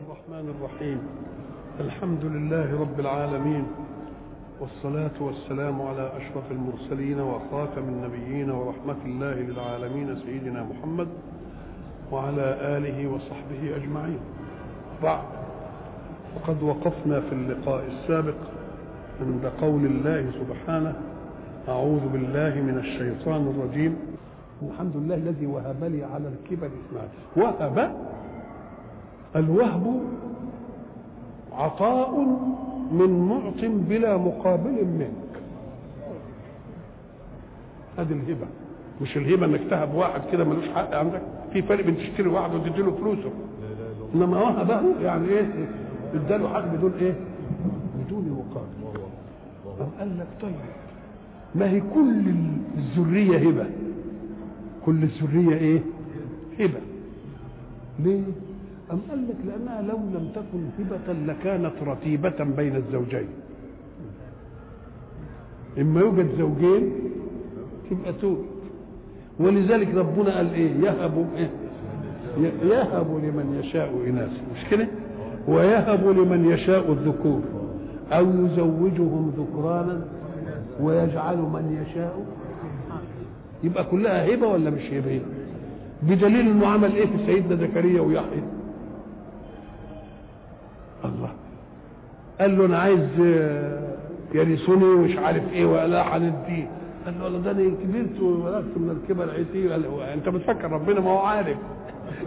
الرحمن 0.00 0.54
الرحيم. 0.54 0.98
الحمد 1.80 2.24
لله 2.24 2.80
رب 2.80 3.00
العالمين. 3.00 3.66
والصلاة 4.60 5.16
والسلام 5.20 5.82
على 5.82 6.12
أشرف 6.16 6.52
المرسلين 6.52 7.20
وخاتم 7.20 7.82
النبيين 7.82 8.50
ورحمة 8.50 8.96
الله 9.04 9.34
للعالمين 9.34 10.16
سيدنا 10.16 10.64
محمد 10.64 11.08
وعلى 12.12 12.46
آله 12.76 13.06
وصحبه 13.08 13.76
أجمعين. 13.76 14.18
بعد 15.02 15.24
وقد 16.36 16.62
وقفنا 16.62 17.20
في 17.20 17.32
اللقاء 17.32 17.84
السابق 17.86 18.40
عند 19.20 19.46
قول 19.60 19.86
الله 19.86 20.30
سبحانه 20.30 20.94
أعوذ 21.68 22.08
بالله 22.12 22.54
من 22.54 22.78
الشيطان 22.78 23.42
الرجيم. 23.46 23.96
الحمد 24.62 24.96
لله 24.96 25.14
الذي 25.14 25.46
وهب 25.46 25.84
لي 25.84 26.04
على 26.04 26.28
الكبر 26.28 26.70
إسماعيل. 26.86 27.10
وهب؟ 27.36 27.96
الوهب 29.36 30.00
عطاء 31.52 32.20
من 32.92 33.28
معط 33.28 33.70
بلا 33.88 34.16
مقابل 34.16 34.84
منك. 34.84 35.42
هذه 37.98 38.12
الهبة. 38.12 38.46
مش 39.02 39.16
الهبة 39.16 39.46
إنك 39.46 39.60
تهب 39.70 39.94
واحد 39.94 40.20
كده 40.32 40.44
ملوش 40.44 40.68
حق 40.68 40.94
عندك؟ 40.94 41.22
في 41.52 41.62
فرق 41.62 41.84
بين 41.84 41.96
تشتري 41.96 42.28
واحد 42.28 42.54
وتديله 42.54 42.90
فلوسه. 42.92 43.30
إنما 44.14 44.42
وهبه 44.42 45.00
يعني 45.00 45.28
إيه؟ 45.28 45.68
اداله 46.14 46.48
حق 46.48 46.64
بدون 46.66 46.92
إيه؟ 47.00 47.14
بدون 48.06 48.44
مقابل. 48.48 49.00
قال 49.98 50.18
لك 50.18 50.26
طيب 50.42 50.54
ما 51.54 51.70
هي 51.70 51.80
كل 51.94 52.34
الذرية 52.78 53.48
هبة؟ 53.48 53.66
كل 54.86 55.02
الذرية 55.02 55.56
إيه؟ 55.56 55.80
هبة. 56.60 56.80
ليه؟ 57.98 58.22
أم 58.92 58.98
قال 59.10 59.28
لك 59.28 59.36
لأنها 59.46 59.82
لو 59.82 59.96
لم 59.96 60.28
تكن 60.34 60.64
هبة 60.78 61.32
لكانت 61.32 61.72
رتيبة 61.86 62.44
بين 62.56 62.76
الزوجين. 62.76 63.28
إما 65.78 66.00
يوجد 66.00 66.28
زوجين 66.38 66.92
تبقى 67.90 68.12
توب 68.12 68.44
ولذلك 69.40 69.94
ربنا 69.94 70.36
قال 70.36 70.54
إيه؟ 70.54 70.70
يهب 70.80 71.26
إيه؟ 71.36 71.50
يهب 72.62 73.10
لمن 73.24 73.60
يشاء 73.64 73.90
إناثا. 74.06 74.42
مش 74.54 74.64
كده؟ 74.70 74.88
ويهب 75.48 76.06
لمن 76.08 76.50
يشاء 76.50 76.92
الذكور. 76.92 77.40
أو 78.12 78.24
يزوجهم 78.24 79.32
ذكرانا 79.38 80.04
ويجعل 80.80 81.36
من 81.36 81.82
يشاء. 81.82 82.26
يبقى 83.64 83.84
كلها 83.84 84.34
هبة 84.34 84.46
ولا 84.46 84.70
مش 84.70 84.92
هبة؟ 84.92 85.20
بدليل 86.02 86.48
إنه 86.48 86.66
عمل 86.66 86.94
إيه 86.94 87.06
في 87.06 87.26
سيدنا 87.26 87.56
زكريا 87.56 88.00
ويحيى 88.00 88.42
الله 91.04 91.30
قال 92.40 92.58
له 92.58 92.66
أنا 92.66 92.78
عايز 92.78 93.00
يرثني 94.34 94.84
ومش 94.84 95.16
عارف 95.16 95.52
إيه 95.52 95.66
ولا 95.66 96.16
هنديه 96.16 96.68
قال 97.04 97.14
له 97.18 97.24
والله 97.24 97.38
ده 97.38 97.50
أنا 97.50 97.70
كبرت 97.84 98.20
وبلغت 98.22 98.64
من 98.76 98.98
الكبر 99.02 99.30
عتي 99.30 99.68
قال 99.68 99.82
له 99.82 100.14
أنت 100.14 100.28
بتفكر 100.28 100.70
ربنا 100.72 101.00
ما 101.00 101.10
هو 101.10 101.18
عارف. 101.18 101.56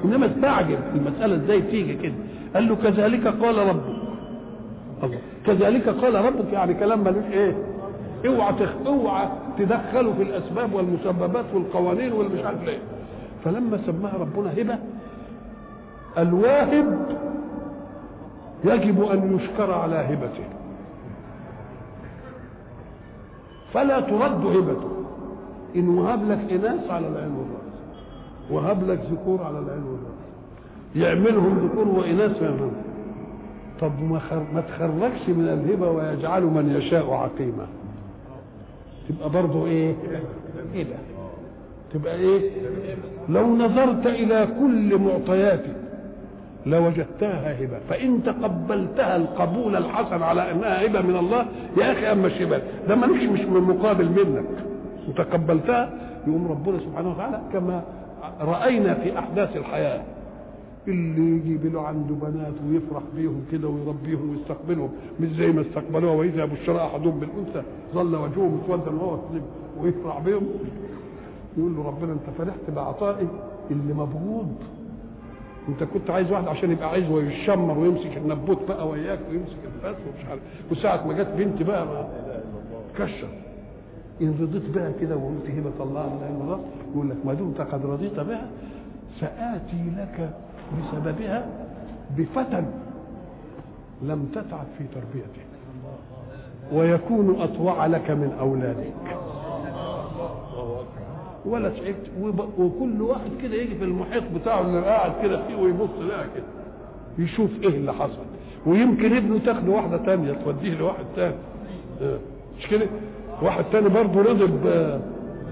إنما 0.06 0.26
استعجب 0.26 0.80
المسألة 0.96 1.36
إزاي 1.36 1.62
تيجي 1.62 1.94
كده. 1.96 2.14
قال 2.56 2.68
له 2.68 2.76
كذلك 2.76 3.28
قال 3.28 3.58
ربك. 3.58 3.96
الله. 5.04 5.18
كذلك 5.46 5.90
قال 5.90 6.16
ربك 6.26 6.54
يعني 6.54 6.74
كلام 6.74 7.04
ملوش 7.04 7.24
إيه. 7.32 7.56
اوعى 8.28 8.54
تخ... 8.60 8.70
اوعى 8.88 9.28
تدخلوا 9.58 10.14
في 10.14 10.24
الأسباب 10.24 10.74
والمسببات 10.74 11.46
والقوانين 11.54 12.12
والمش 12.14 12.40
عارف 12.46 12.68
إيه. 12.68 12.78
فلما 13.46 13.80
سماها 13.86 14.18
ربنا 14.18 14.54
هبة 14.62 14.78
الواهب 16.18 17.06
يجب 18.66 19.04
أن 19.04 19.36
يشكر 19.38 19.72
على 19.72 19.96
هبته. 19.96 20.44
فلا 23.74 24.00
ترد 24.00 24.46
هبته. 24.46 24.90
إن 25.76 25.90
وهب 25.90 26.32
لك 26.32 26.40
إناث 26.54 26.90
على 26.92 27.08
العين 27.08 27.32
والرأس. 27.32 27.70
وهب 28.52 28.90
لك 28.90 29.00
ذكور 29.12 29.44
على 29.44 29.60
العين 29.60 29.84
والرأس. 29.84 30.20
يعملهم 30.96 31.58
ذكور 31.68 31.88
وإناث 31.88 32.42
يعملهم 32.42 32.72
طب 33.82 33.92
ما. 34.04 34.22
ما 34.54 34.62
تخرجش 34.62 35.30
من 35.30 35.48
الهبة 35.48 35.92
ويجعل 35.92 36.44
من 36.44 36.76
يشاء 36.76 37.14
عقيما. 37.14 37.68
تبقى 39.10 39.30
برضه 39.30 39.66
إيه؟ 39.66 39.96
هبه 40.76 40.98
تبقى 41.94 42.16
إيه؟ 42.16 42.52
لو 43.30 43.56
نظرت 43.56 44.08
إلى 44.08 44.48
كل 44.60 44.98
معطياتك 44.98 45.76
لوجدتها 46.70 47.64
هبه 47.64 47.80
فإن 47.90 48.24
تقبلتها 48.24 49.16
القبول 49.16 49.76
الحسن 49.76 50.22
على 50.24 50.52
أنها 50.52 50.86
هبه 50.86 51.02
من 51.02 51.16
الله 51.16 51.46
يا 51.78 51.92
أخي 51.92 52.12
أما 52.12 52.28
الشباب. 52.28 52.62
ده 52.88 52.96
ملوش 52.96 53.24
مش 53.24 53.42
من 53.42 53.62
مقابل 53.62 54.06
منك. 54.10 54.46
وتقبلتها 55.10 55.94
يقوم 56.28 56.48
ربنا 56.48 56.80
سبحانه 56.80 57.12
وتعالى 57.12 57.42
كما 57.54 57.84
رأينا 58.42 58.94
في 58.94 59.20
أحداث 59.20 59.58
الحياة. 59.58 60.02
اللي 60.88 61.38
يجيب 61.38 61.74
له 61.74 61.82
عنده 61.82 62.16
بنات 62.16 62.54
ويفرح 62.70 63.04
بيهم 63.16 63.42
كده 63.52 63.68
ويربيهم 63.68 64.30
ويستقبلهم 64.30 64.90
مش 65.20 65.28
زي 65.30 65.48
ما 65.52 65.62
استقبلوها. 65.62 66.14
وإذا 66.14 66.46
بشر 66.46 66.86
أحدهم 66.86 67.20
بالأنثى 67.20 67.62
ظل 67.94 68.16
وجهه 68.16 68.48
مسودا 68.64 68.92
وهو 68.92 69.18
ويفرح 69.82 70.20
بهم 70.20 70.44
يقول 71.58 71.76
له 71.76 71.88
ربنا 71.88 72.14
أنت 72.14 72.38
فرحت 72.38 72.70
بعطائي 72.76 73.28
اللي 73.72 73.94
مبغوض. 73.94 74.56
انت 75.70 75.84
كنت 75.84 76.10
عايز 76.10 76.32
واحد 76.32 76.48
عشان 76.48 76.72
يبقى 76.72 76.90
عايز 76.90 77.10
ويشمر 77.12 77.78
ويمسك 77.78 78.18
النبوت 78.18 78.68
بقى 78.68 78.88
وياك 78.88 79.20
ويمسك 79.32 79.58
الفاس 79.76 79.96
ومش 79.96 80.26
عارف. 80.30 80.42
وساعة 80.72 81.08
ما 81.08 81.14
جت 81.14 81.28
بنت 81.38 81.62
بقى 81.64 81.86
ما 81.86 82.10
كشر. 82.98 83.28
إن 84.22 84.38
رضيت 84.42 84.70
بها 84.70 84.92
كده 85.02 85.16
وقلت 85.16 85.50
هبة 85.50 85.84
الله 85.84 86.04
من 86.04 86.40
الله. 86.42 86.60
يقول 86.94 87.10
لك 87.10 87.18
ما 87.26 87.34
دمت 87.34 87.62
قد 87.62 87.86
رضيت 87.86 88.20
بها 88.20 88.48
سآتي 89.20 89.84
لك 89.98 90.30
بسببها 90.80 91.48
بفتى 92.18 92.64
لم 94.02 94.26
تتعب 94.36 94.66
في 94.78 94.84
تربيته 94.96 95.42
ويكون 96.74 97.42
أطوع 97.42 97.86
لك 97.86 98.12
من 98.12 98.38
أولادك. 98.40 99.18
ولا 101.46 101.70
تعبت 101.70 102.08
وكل 102.60 103.02
واحد 103.02 103.30
كده 103.44 103.56
يجي 103.56 103.76
في 103.76 103.84
المحيط 103.84 104.24
بتاعه 104.36 104.62
اللي 104.62 104.82
قاعد 104.82 105.12
كده 105.24 105.48
فيه 105.48 105.56
ويبص 105.56 105.90
لها 106.00 106.26
كده 106.36 106.46
يشوف 107.26 107.50
إيه 107.64 107.70
اللي 107.70 107.94
حصل. 107.94 108.18
ويمكن 108.66 109.16
ابنه 109.16 109.40
تاخده 109.46 109.72
واحدة 109.72 109.98
تانية 109.98 110.34
توديه 110.34 110.78
لواحد 110.78 111.06
تاني. 111.16 111.36
مش 112.60 112.68
كده؟ 112.68 112.86
واحد 113.42 113.64
تاني 113.72 113.90
برضه 113.90 114.22
رضي 114.22 114.44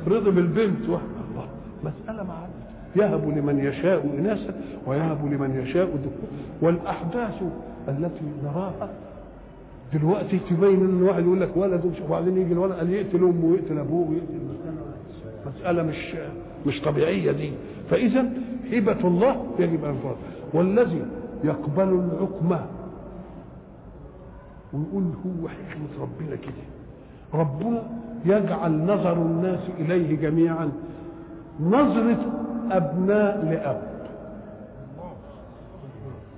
رضي 0.07 0.31
بالبنت 0.31 0.89
واحد 0.89 1.03
الله 1.31 1.47
مسألة 1.83 2.23
مع 2.23 2.35
يهب 2.95 3.29
لمن 3.37 3.59
يشاء 3.59 4.05
اناثا 4.19 4.53
ويهب 4.87 5.25
لمن 5.33 5.61
يشاء 5.63 5.85
ذكور 5.85 6.29
والأحداث 6.61 7.43
التي 7.87 8.21
نراها 8.43 8.89
دلوقتي 9.93 10.39
تبين 10.49 10.79
إن 10.79 11.03
واحد 11.03 11.23
يقول 11.23 11.41
لك 11.41 11.49
ولد 11.57 11.93
وبعدين 12.07 12.37
يجي 12.37 12.53
الولد 12.53 12.71
قال 12.73 12.93
يقتل 12.93 13.17
أمه 13.17 13.45
ويقتل 13.45 13.77
أبوه 13.77 14.09
ويقتل 14.09 14.46
مسألة 15.59 15.83
مش 15.83 16.15
مش 16.65 16.81
طبيعية 16.81 17.31
دي. 17.31 17.51
فإذا 17.89 18.29
هبة 18.71 19.07
الله 19.07 19.45
يجب 19.59 19.85
أن 19.85 19.95
ترد 20.03 20.15
والذي 20.53 21.01
يقبل 21.43 21.83
العقمة 21.89 22.65
ويقول 24.73 25.03
هو 25.03 25.47
حكمة 25.47 25.87
ربنا 26.01 26.35
كده. 26.35 26.63
ربنا 27.33 27.83
يجعل 28.25 28.71
نظر 28.71 29.13
الناس 29.13 29.59
إليه 29.79 30.15
جميعا. 30.15 30.71
نظرة 31.59 32.33
أبناء 32.71 33.45
لأب. 33.45 33.97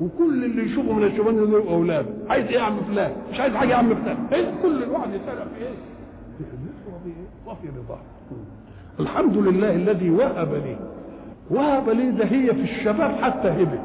وكل 0.01 0.43
اللي 0.45 0.63
يشوفه 0.71 0.93
من 0.93 1.03
الشبان 1.03 1.35
يقول 1.35 1.67
أولاد. 1.67 2.05
عايز 2.29 2.45
إيه 2.45 2.55
يا 2.55 2.61
عم 2.61 2.77
فلان؟ 2.87 3.11
مش 3.31 3.39
عايز 3.39 3.53
حاجة 3.55 3.69
يا 3.69 3.75
عم 3.75 3.95
فلان. 3.95 4.17
إيه 4.31 4.53
كل 4.63 4.83
الواحد 4.83 5.09
يسأل 5.09 5.37
في 5.55 5.61
إيه؟ 5.61 5.69
وفي 7.47 7.67
رضاه 7.67 7.99
الحمد 8.99 9.37
لله 9.37 9.75
الذي 9.75 10.09
وهب 10.09 10.53
لي. 10.53 10.77
وهب 11.49 11.89
لي 11.89 12.11
ده 12.11 12.25
هي 12.25 12.53
في 12.53 12.61
الشباب 12.61 13.11
حتى 13.11 13.47
هبة. 13.47 13.79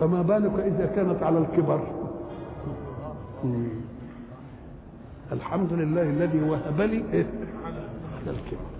فما 0.00 0.22
بالك 0.22 0.52
إذا 0.60 0.86
كانت 0.96 1.22
على 1.22 1.38
الكبر؟ 1.38 1.80
الحمد 5.32 5.72
لله 5.72 6.02
الذي 6.02 6.40
وهب 6.42 6.80
لي 6.80 7.04
إيه؟ 7.12 7.26
على 8.26 8.36
الكبر. 8.36 8.70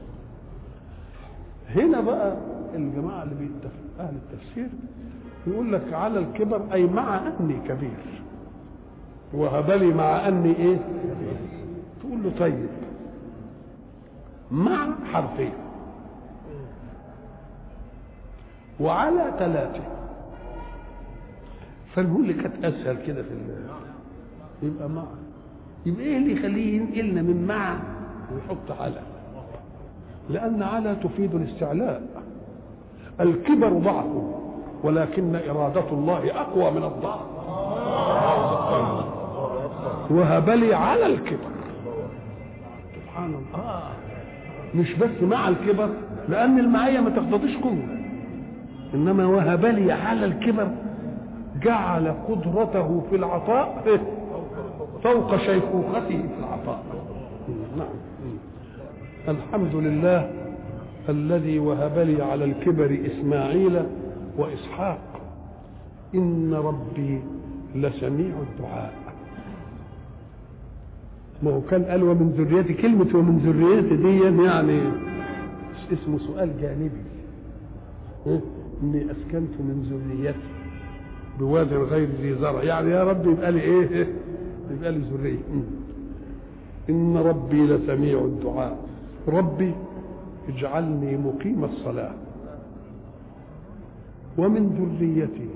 هنا 1.75 2.01
بقى 2.01 2.37
الجماعة 2.75 3.23
اللي 3.23 3.35
بيتفق 3.35 4.01
أهل 4.01 4.15
التفسير 4.17 4.69
يقول 5.47 5.73
لك 5.73 5.93
على 5.93 6.19
الكبر 6.19 6.63
أي 6.73 6.87
مع 6.87 7.21
أني 7.41 7.57
كبير. 7.69 8.23
وهب 9.35 9.71
لي 9.71 9.95
مع 9.95 10.29
أني 10.29 10.57
إيه؟ 10.57 10.77
تقول 12.01 12.23
له 12.25 12.33
طيب. 12.39 12.67
مع 14.51 14.87
حرفين. 15.13 15.53
وعلى 18.81 19.33
ثلاثة. 19.39 19.83
فنقول 21.95 22.23
اللي 22.23 22.43
كانت 22.43 22.65
أسهل 22.65 23.07
كده 23.07 23.23
في 23.23 23.29
يبقى 24.63 24.89
مع. 24.89 25.05
يبقى 25.87 26.05
إيه 26.05 26.17
اللي 26.17 26.33
يخليه 26.33 26.77
ينقلنا 26.77 27.23
من 27.23 27.47
مع 27.47 27.79
ويحط 28.35 28.81
على؟ 28.81 29.01
لأن 30.31 30.63
على 30.63 30.97
تفيد 31.05 31.35
الاستعلاء. 31.35 32.03
الكبر 33.21 33.69
ضعف 33.69 34.07
ولكن 34.83 35.37
إرادة 35.37 35.89
الله 35.93 36.41
أقوى 36.41 36.71
من 36.71 36.85
الضعف. 36.85 37.21
وهب 40.11 40.51
لي 40.51 40.75
على 40.75 41.07
الكبر. 41.07 41.51
سبحان 42.97 43.35
الله. 43.35 43.83
مش 44.75 44.95
بس 44.95 45.23
مع 45.23 45.49
الكبر 45.49 45.89
لأن 46.29 46.59
المعية 46.59 47.01
ما 47.01 47.11
تقتضيش 47.11 47.57
قوة. 47.57 48.01
إنما 48.95 49.27
وهب 49.27 49.67
لي 49.67 49.93
على 49.93 50.27
الكبر 50.27 50.69
جعل 51.63 52.15
قدرته 52.29 53.03
في 53.11 53.17
العطاء؟ 53.17 53.85
فوق 55.05 55.37
شيخوخته 55.37 56.09
في 56.09 56.39
العطاء. 56.39 56.85
نعم. 57.79 57.89
الحمد 59.29 59.75
لله 59.75 60.31
الذي 61.09 61.59
وهب 61.59 61.99
لي 61.99 62.23
على 62.23 62.45
الكبر 62.45 62.99
إسماعيل 63.07 63.83
وإسحاق. 64.39 64.99
إن 66.15 66.55
ربي 66.55 67.21
لسميع 67.75 68.35
الدعاء. 68.51 68.93
ما 71.43 71.51
هو 71.51 71.61
كان 71.61 71.85
قال 71.85 72.03
ومن 72.03 72.31
ذريتي 72.39 72.75
كلمة 72.75 73.09
ومن 73.15 73.39
ذريتي 73.39 73.97
دي 73.97 74.45
يعني 74.45 74.81
اسمه 75.93 76.19
سؤال 76.19 76.61
جانبي؟ 76.61 77.03
إني 78.83 79.05
أسكنت 79.05 79.55
من 79.61 79.77
ذريتي 79.91 80.39
بواد 81.39 81.73
غير 81.73 82.09
ذي 82.23 82.35
زرع. 82.35 82.63
يعني 82.63 82.91
يا 82.91 83.05
رب 83.05 83.27
يبقى 83.27 83.53
لي 83.53 83.61
إيه؟ 83.61 84.07
يبقى 84.71 84.93
لي 84.93 84.99
ذرية. 84.99 85.39
إن 86.91 87.17
ربي 87.17 87.63
لسميع 87.67 88.19
الدعاء. 88.19 88.79
ربي 89.29 89.75
اجعلني 90.49 91.17
مقيم 91.17 91.65
الصلاة. 91.65 92.15
ومن 94.39 94.95
ذريتي 94.99 95.49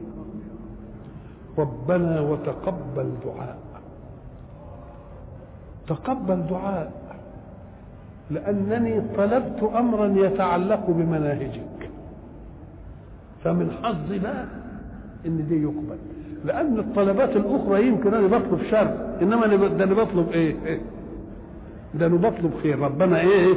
ربنا 1.59 2.21
وتقبل 2.21 3.11
دعاء. 3.25 3.59
تقبل 5.87 6.43
دعاء 6.51 6.93
لأنني 8.31 9.03
طلبت 9.17 9.71
أمرا 9.77 10.07
يتعلق 10.17 10.87
بمناهجك 10.91 11.91
فمن 13.45 13.71
حظي 13.83 14.19
بقى 14.19 14.45
إن 15.27 15.47
دي 15.49 15.63
يقبل 15.63 15.97
لأن 16.45 16.79
الطلبات 16.79 17.37
الأخرى 17.37 17.87
يمكن 17.89 18.15
أنا 18.15 18.27
بطلب 18.39 18.63
شر 18.71 18.97
إنما 19.23 19.47
ده 19.47 19.85
أنا 19.85 19.95
بطلب 19.95 20.31
إيه؟ 20.33 20.55
ده 21.95 22.07
أنا 22.07 22.17
بطلب 22.17 22.51
خير 22.63 22.79
ربنا 22.79 23.21
إيه؟ 23.21 23.55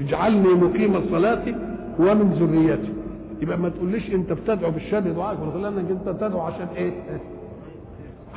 اجعلني 0.00 0.48
مقيم 0.54 0.96
الصلاة 0.96 1.42
ومن 1.98 2.30
ذريتي 2.32 2.92
يبقى 3.42 3.58
ما 3.58 3.68
تقوليش 3.68 4.10
أنت 4.10 4.32
بتدعو 4.32 4.70
بالشر 4.70 5.00
دعاءك 5.00 5.38
ولا 5.54 5.68
لأنك 5.70 5.90
أنت 5.90 6.08
بتدعو 6.08 6.40
عشان؟ 6.40 6.66
إيه؟ 6.76 6.92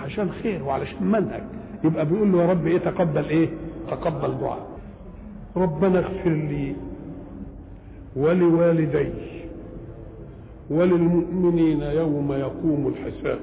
عشان 0.06 0.32
خير 0.32 0.64
وعلشان 0.64 1.04
منهج 1.04 1.44
يبقى 1.84 2.06
بيقول 2.06 2.32
له 2.32 2.42
يا 2.42 2.48
رب 2.50 2.68
إيه 2.68 2.78
تقبل 2.78 3.26
إيه؟ 3.26 3.50
تقبل 3.92 4.38
دعاء. 4.38 4.68
ربنا 5.58 6.00
اغفر 6.00 6.30
لي 6.30 6.76
ولوالدي 8.16 9.10
وللمؤمنين 10.70 11.82
يوم 11.82 12.32
يقوم 12.32 12.88
الحساب. 12.88 13.40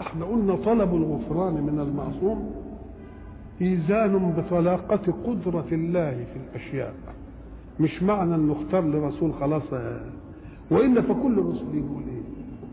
إحنا 0.00 0.24
قلنا 0.24 0.56
طلب 0.56 0.94
الغفران 0.94 1.52
من 1.54 1.80
المعصوم 1.80 2.54
إيزان 3.62 4.32
بطلاقة 4.36 5.12
قدرة 5.26 5.66
الله 5.72 6.10
في 6.10 6.38
الأشياء. 6.50 6.94
مش 7.80 8.02
معنى 8.02 8.34
أنه 8.34 8.52
اختار 8.62 8.84
لرسول 8.84 9.32
خلاص 9.40 9.62
وإلا 10.70 11.02
فكل 11.02 11.38
الرسل 11.38 11.74
يقول 11.74 12.02
إيه؟ 12.08 12.22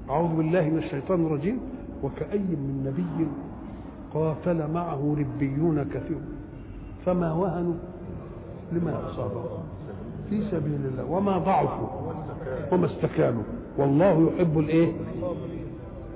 أعوذ 0.09 0.35
بالله 0.35 0.69
من 0.69 0.77
الشيطان 0.77 1.25
الرجيم. 1.25 1.57
وكأي 2.03 2.39
من 2.39 2.83
نبي 2.85 3.27
قاتل 4.13 4.71
معه 4.73 5.15
ربيون 5.19 5.83
كثير 5.83 6.19
فما 7.05 7.33
وهنوا 7.33 7.73
لما 8.71 9.09
أصابهم 9.09 9.63
في 10.29 10.41
سبيل 10.51 10.79
الله. 10.85 11.05
وما 11.09 11.37
ضعفوا 11.37 11.87
وما 12.71 12.85
استكانوا 12.85 13.43
والله 13.77 14.31
يحب 14.31 14.59
الإيه؟ 14.59 14.91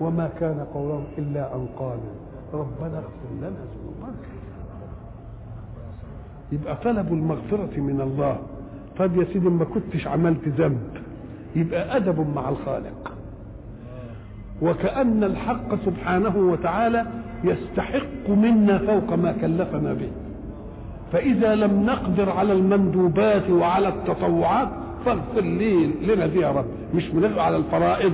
وما 0.02 0.30
كان 0.40 0.66
قولهم 0.74 1.04
إلا 1.18 1.56
أن 1.56 1.68
قالوا 1.80 2.14
ربنا 2.54 2.98
اغفر 2.98 3.30
لنا 3.38 3.50
ذنوبنا. 3.50 4.16
يبقى 6.52 6.76
طلبوا 6.84 7.16
المغفرة 7.16 7.80
من 7.80 8.02
الله. 8.02 8.38
طب 8.98 9.18
يا 9.18 9.26
سيدي 9.34 9.50
ما 9.50 9.66
كنتش 9.66 10.08
عملت 10.08 10.48
ذنب. 10.48 10.90
يبقى 11.56 11.98
أدب 11.98 12.36
مع 12.36 12.50
الخالق. 12.50 13.14
وكأن 14.62 15.24
الحق 15.24 15.86
سبحانه 15.86 16.38
وتعالى 16.38 17.06
يستحق 17.44 18.30
منا 18.30 18.78
فوق 18.78 19.14
ما 19.14 19.32
كلفنا 19.42 19.94
به. 19.94 20.10
فإذا 21.12 21.56
لم 21.56 21.86
نقدر 21.86 22.30
على 22.30 22.54
المندوبات 22.54 23.50
وعلى 23.50 23.88
التطوعات 23.88 24.70
فاغفر 25.06 25.42
لي 25.42 25.86
لنا 25.86 26.28
دي 26.28 26.40
يا 26.40 26.52
رب. 26.52 26.66
مش 26.96 27.10
بنغفر 27.10 27.40
على 27.40 27.58
الفرائض 27.58 28.14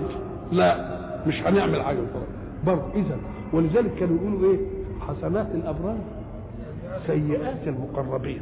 لا. 0.51 0.93
مش 1.27 1.41
هنعمل 1.41 1.81
حاجة 1.81 1.99
الفرائض 1.99 2.27
برضه 2.65 2.83
إذا 2.95 3.17
ولذلك 3.53 3.95
كانوا 3.99 4.15
يقولوا 4.15 4.51
إيه؟ 4.53 4.59
حسنات 5.07 5.47
الأبرار 5.55 5.97
سيئات 7.07 7.67
المقربين. 7.67 8.41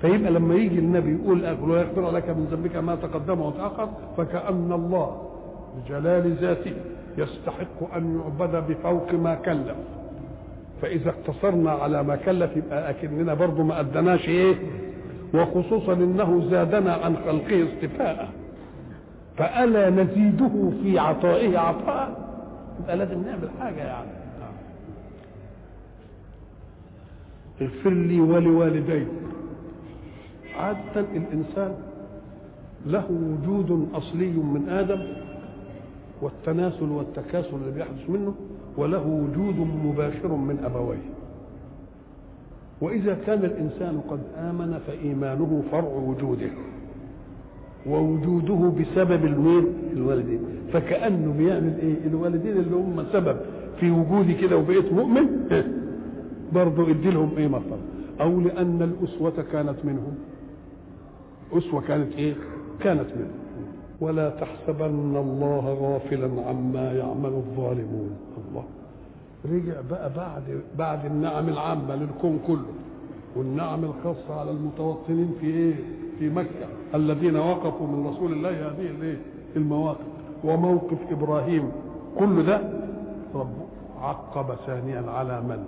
فيبقى 0.00 0.30
لما 0.30 0.54
يجي 0.54 0.78
النبي 0.78 1.12
يقول 1.12 1.70
ويغفر 1.70 2.10
لك 2.10 2.28
من 2.28 2.44
ذنبك 2.50 2.76
ما 2.76 2.94
تقدم 2.94 3.40
وتأخر 3.40 3.88
فكأن 4.16 4.72
الله 4.72 5.22
بجلال 5.76 6.32
ذاته 6.40 6.72
يستحق 7.18 7.94
أن 7.96 8.20
يعبد 8.20 8.64
بفوق 8.68 9.14
ما 9.14 9.34
كلف. 9.34 9.76
فإذا 10.82 11.10
اقتصرنا 11.10 11.70
على 11.70 12.02
ما 12.02 12.16
كلف 12.16 12.56
يبقى 12.56 12.90
أكننا 12.90 13.34
برضه 13.34 13.62
ما 13.62 13.80
أدناش 13.80 14.28
إيه؟ 14.28 14.54
وخصوصا 15.34 15.92
إنه 15.92 16.48
زادنا 16.50 16.94
عن 16.94 17.16
خلقه 17.16 17.68
استفاء. 17.68 18.28
فألا 19.36 19.90
نزيده 19.90 20.72
في 20.82 20.98
عطائه 20.98 21.58
عطاء. 21.58 22.26
يبقى 22.82 22.96
لازم 22.96 23.22
نعمل 23.22 23.48
حاجة 23.60 23.80
يعني. 23.80 24.10
اغفر 27.62 27.90
لي 27.90 28.20
ولوالدي. 28.20 29.06
عادة 30.58 31.00
الإنسان 31.16 31.74
له 32.86 33.04
وجود 33.10 33.88
أصلي 33.94 34.26
من 34.30 34.68
آدم 34.68 35.02
والتناسل 36.22 36.84
والتكاسل 36.88 37.54
اللي 37.54 37.70
بيحدث 37.72 38.10
منه 38.10 38.34
وله 38.76 39.06
وجود 39.06 39.68
مباشر 39.84 40.28
من 40.34 40.58
أبويه. 40.64 41.08
وإذا 42.80 43.18
كان 43.26 43.44
الإنسان 43.44 44.00
قد 44.10 44.20
آمن 44.38 44.78
فإيمانه 44.86 45.62
فرع 45.72 45.88
وجوده 45.88 46.50
ووجوده 47.86 48.72
بسبب 48.80 49.24
المين 49.24 49.66
الوالدين. 49.92 50.40
فكأنه 50.72 51.34
بيعمل 51.38 51.74
إيه 51.82 52.06
الوالدين 52.06 52.52
اللي 52.56 52.76
هم 52.76 53.04
سبب 53.12 53.36
في 53.80 53.90
وجودي 53.90 54.34
كده 54.34 54.56
وبقيت 54.56 54.92
مؤمن 54.92 55.26
برضه 56.54 56.90
ادي 56.90 57.10
لهم 57.10 57.30
إيه 57.36 57.48
مطلب 57.48 57.80
أو 58.20 58.40
لأن 58.40 58.82
الأسوة 58.82 59.44
كانت 59.52 59.76
منهم. 59.84 60.14
أسوة 61.52 61.80
كانت 61.80 62.12
إيه؟ 62.18 62.34
كانت 62.80 63.06
منهم. 63.16 63.45
ولا 64.00 64.30
تحسبن 64.30 65.16
الله 65.16 65.78
غافلا 65.80 66.48
عما 66.48 66.92
يعمل 66.92 67.30
الظالمون. 67.30 68.10
الله. 68.48 68.64
رجع 69.44 69.80
بقى 69.90 70.10
بعد 70.16 70.60
بعد 70.78 71.06
النعم 71.06 71.48
العامة 71.48 71.94
للكون 71.94 72.40
كله. 72.46 72.72
والنعم 73.36 73.84
الخاصة 73.84 74.40
على 74.40 74.50
المتوطنين 74.50 75.34
في 75.40 75.46
إيه؟ 75.46 75.74
في 76.18 76.28
مكة. 76.30 76.66
الذين 76.94 77.36
وقفوا 77.36 77.86
من 77.86 78.06
رسول 78.06 78.32
الله 78.32 78.50
هذه 78.50 78.86
الإيه؟ 78.98 79.18
المواقف. 79.56 80.06
وموقف 80.44 80.98
إبراهيم. 81.10 81.72
كل 82.18 82.46
ده 82.46 82.60
رب 83.34 83.54
عقب 84.00 84.54
ثانيا 84.66 85.10
على 85.10 85.40
من؟ 85.40 85.64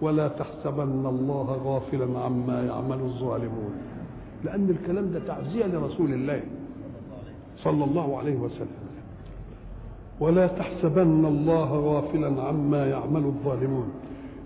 ولا 0.00 0.28
تحسبن 0.28 1.06
الله 1.06 1.60
غافلا 1.64 2.20
عما 2.20 2.66
يعمل 2.66 3.00
الظالمون. 3.00 3.72
لأن 4.44 4.70
الكلام 4.70 5.10
ده 5.10 5.20
تعزية 5.26 5.66
لرسول 5.66 6.12
الله. 6.12 6.42
صلى 7.64 7.84
الله 7.84 8.18
عليه 8.18 8.36
وسلم. 8.36 8.88
ولا 10.20 10.46
تحسبن 10.46 11.24
الله 11.24 11.72
غافلا 11.72 12.42
عما 12.42 12.86
يعمل 12.86 13.24
الظالمون. 13.24 13.88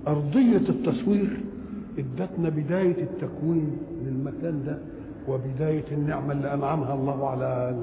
أرضية 0.09 0.57
التصوير 0.69 1.40
إدتنا 1.99 2.49
بداية 2.49 3.02
التكوين 3.02 3.76
للمكان 4.04 4.62
ده 4.66 4.78
وبداية 5.28 5.85
النعمة 5.92 6.33
اللي 6.33 6.54
أنعمها 6.54 6.95
الله 6.95 7.28
على 7.28 7.75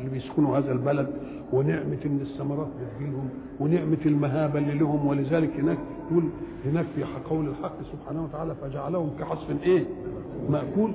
اللي 0.00 0.10
بيسكنوا 0.10 0.58
هذا 0.58 0.72
البلد 0.72 1.06
ونعمة 1.52 1.98
إن 2.06 2.18
الثمرات 2.22 2.68
بتجيلهم 2.68 3.28
ونعمة 3.60 3.98
المهابة 4.06 4.58
اللي 4.58 4.74
لهم. 4.74 5.06
ولذلك 5.06 5.50
هناك 5.60 5.78
يقول 6.10 6.24
هناك 6.66 6.86
في 6.94 7.04
قول 7.30 7.48
الحق 7.48 7.76
سبحانه 7.92 8.24
وتعالى 8.24 8.54
فجعلهم 8.62 9.10
كعصف 9.18 9.62
إيه؟ 9.62 9.84
مأكول. 10.50 10.90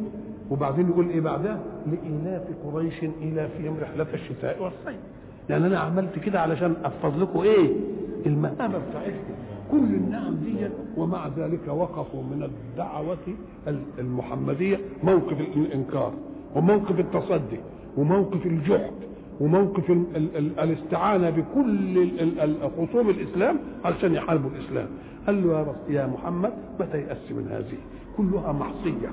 وبعدين 0.51 0.89
يقول 0.89 1.10
إيه 1.10 1.22
بعدها؟ 1.22 1.60
لإيلاف 1.88 2.44
قريش 2.65 3.03
إيلافهم 3.22 3.77
رحلة 3.82 4.08
الشتاء 4.13 4.63
والصيف. 4.63 5.01
يعني 5.50 5.68
أنا 5.68 5.79
عملت 5.79 6.20
كده 6.20 6.41
علشان 6.41 6.75
أحفظ 6.86 7.22
لكم 7.22 7.39
إيه؟ 7.39 7.74
المهابة 8.25 8.77
بتاعتكم. 8.89 9.34
كل 9.72 9.77
النعم 9.77 10.36
دي 10.36 10.68
ومع 10.98 11.27
ذلك 11.38 11.68
وقفوا 11.68 12.24
من 12.24 12.44
الدعوة 12.44 13.18
المحمدية 14.00 14.79
موقف 15.03 15.39
الإنكار 15.58 16.13
وموقف 16.56 17.00
التصدي 17.00 17.60
وموقف 17.98 18.46
الجحد 18.46 18.91
وموقف 19.39 19.89
ال 19.91 20.03
ال 20.15 20.38
ال 20.38 20.60
الاستعانة 20.60 21.29
بكل 21.29 22.10
خصوم 22.77 23.10
الإسلام 23.10 23.60
علشان 23.86 24.13
يحاربوا 24.13 24.50
الإسلام. 24.50 24.88
قال 25.27 25.48
له 25.48 25.75
يا, 25.89 26.08
محمد 26.08 26.53
ما 26.79 26.86
تيأس 26.86 27.32
من 27.32 27.48
هذه؟ 27.51 27.77
كلها 28.18 28.51
محصية 28.51 29.10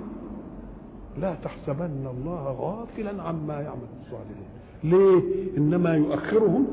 لا 1.21 1.35
تحسبن 1.35 2.07
الله 2.07 2.57
غافلا 2.61 3.23
عما 3.23 3.61
يعمل 3.61 3.87
الصالحون. 4.01 4.47
ليه؟ 4.85 5.57
إنما 5.57 5.97
يؤخرهم 5.97 6.67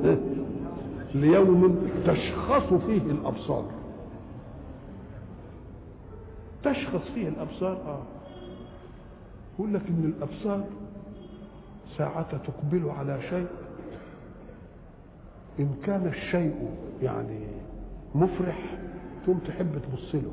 ليوم 1.15 1.79
تشخص 2.05 2.73
فيه 2.73 3.01
الأبصار. 3.11 3.65
تشخص 6.63 7.01
فيه 7.15 7.27
الأبصار؟ 7.27 7.77
آه. 7.87 8.01
يقول 9.55 9.73
لك 9.73 9.81
إن 9.89 10.13
الأبصار 10.17 10.63
ساعة 11.97 12.37
تقبل 12.37 12.89
على 12.89 13.21
شيء. 13.29 13.47
إن 15.59 15.69
كان 15.83 16.07
الشيء 16.07 16.69
يعني 17.01 17.39
مفرح 18.15 18.79
تقوم 19.23 19.39
تحب 19.47 19.71
تبص 19.77 20.15
له. 20.15 20.31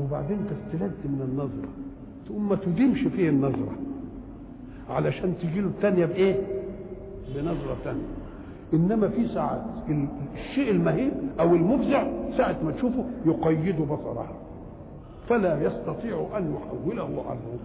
وبعدين 0.00 0.38
تستلذ 0.46 0.90
من 1.04 1.22
النظرة. 1.30 1.68
تقوم 2.30 2.48
ما 2.48 2.56
تديمش 2.56 3.00
فيه 3.00 3.28
النظرة 3.28 3.72
علشان 4.90 5.34
تجي 5.42 5.60
له 5.60 5.66
الثانية 5.66 6.06
بإيه؟ 6.06 6.36
بنظرة 7.34 7.76
ثانية 7.84 8.08
إنما 8.74 9.08
في 9.08 9.28
ساعات 9.28 9.62
الشيء 10.34 10.70
المهيب 10.70 11.12
أو 11.40 11.54
المفزع 11.54 12.06
ساعة 12.36 12.56
ما 12.64 12.72
تشوفه 12.72 13.04
يقيد 13.26 13.80
بصرها. 13.80 14.32
فلا 15.28 15.62
يستطيع 15.62 16.26
أن 16.36 16.54
يحوله 16.54 17.24
عنه. 17.30 17.58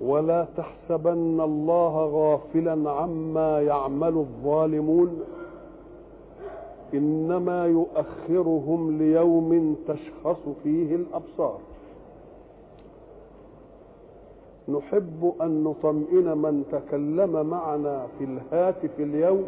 ولا 0.00 0.46
تحسبن 0.56 1.40
الله 1.40 2.06
غافلا 2.06 2.90
عما 2.90 3.60
يعمل 3.60 4.14
الظالمون. 4.14 5.20
إنما 6.94 7.66
يؤخرهم 7.66 8.98
ليوم 8.98 9.76
تشخص 9.88 10.48
فيه 10.62 10.96
الأبصار. 10.96 11.58
نحب 14.68 15.32
أن 15.42 15.64
نطمئن 15.64 16.38
من 16.38 16.64
تكلم 16.72 17.46
معنا 17.46 18.06
في 18.18 18.24
الهاتف 18.24 18.90
اليوم 19.00 19.44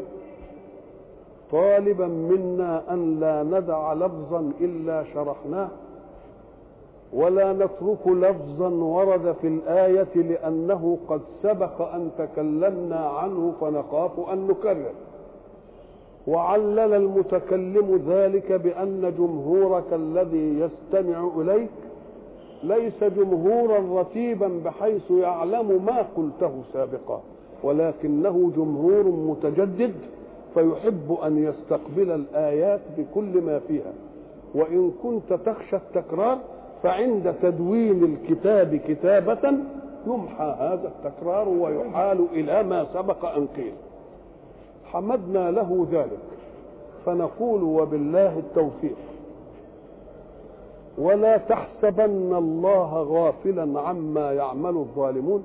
طالبا 1.52 2.06
منا 2.06 2.94
أن 2.94 3.20
لا 3.20 3.42
ندع 3.42 3.92
لفظا 3.92 4.52
إلا 4.60 5.04
شرحناه 5.14 5.68
ولا 7.12 7.52
نترك 7.52 8.06
لفظا 8.06 8.68
ورد 8.68 9.36
في 9.40 9.46
الآية 9.46 10.14
لأنه 10.14 10.98
قد 11.08 11.20
سبق 11.42 11.82
أن 11.94 12.10
تكلمنا 12.18 13.08
عنه 13.08 13.52
فنخاف 13.60 14.30
أن 14.32 14.46
نكرر. 14.48 14.92
وعلل 16.26 16.78
المتكلم 16.94 18.02
ذلك 18.08 18.52
بأن 18.52 19.14
جمهورك 19.18 19.92
الذي 19.92 20.60
يستمع 20.60 21.30
إليك 21.36 21.70
ليس 22.62 23.04
جمهورا 23.04 24.00
رتيبا 24.00 24.60
بحيث 24.64 25.10
يعلم 25.10 25.84
ما 25.86 26.04
قلته 26.16 26.52
سابقا 26.72 27.20
ولكنه 27.62 28.52
جمهور 28.56 29.02
متجدد 29.04 29.94
فيحب 30.54 31.18
أن 31.24 31.38
يستقبل 31.44 32.10
الآيات 32.10 32.80
بكل 32.98 33.42
ما 33.42 33.58
فيها. 33.68 33.92
وإن 34.54 34.92
كنت 35.02 35.32
تخشى 35.32 35.76
التكرار 35.76 36.38
فعند 36.82 37.34
تدوين 37.42 38.04
الكتاب 38.04 38.80
كتابة 38.88 39.52
يمحى 40.06 40.56
هذا 40.60 40.92
التكرار 40.96 41.48
ويحال 41.48 42.26
إلى 42.32 42.62
ما 42.62 42.86
سبق 42.94 43.24
أن 43.24 43.46
قيل. 43.56 43.72
حمدنا 44.84 45.50
له 45.50 45.86
ذلك. 45.92 46.38
فنقول 47.06 47.62
وبالله 47.62 48.38
التوفيق. 48.38 48.96
ولا 50.98 51.36
تحسبن 51.36 52.34
الله 52.34 53.02
غافلا 53.02 53.80
عما 53.80 54.32
يعمل 54.32 54.76
الظالمون. 54.76 55.44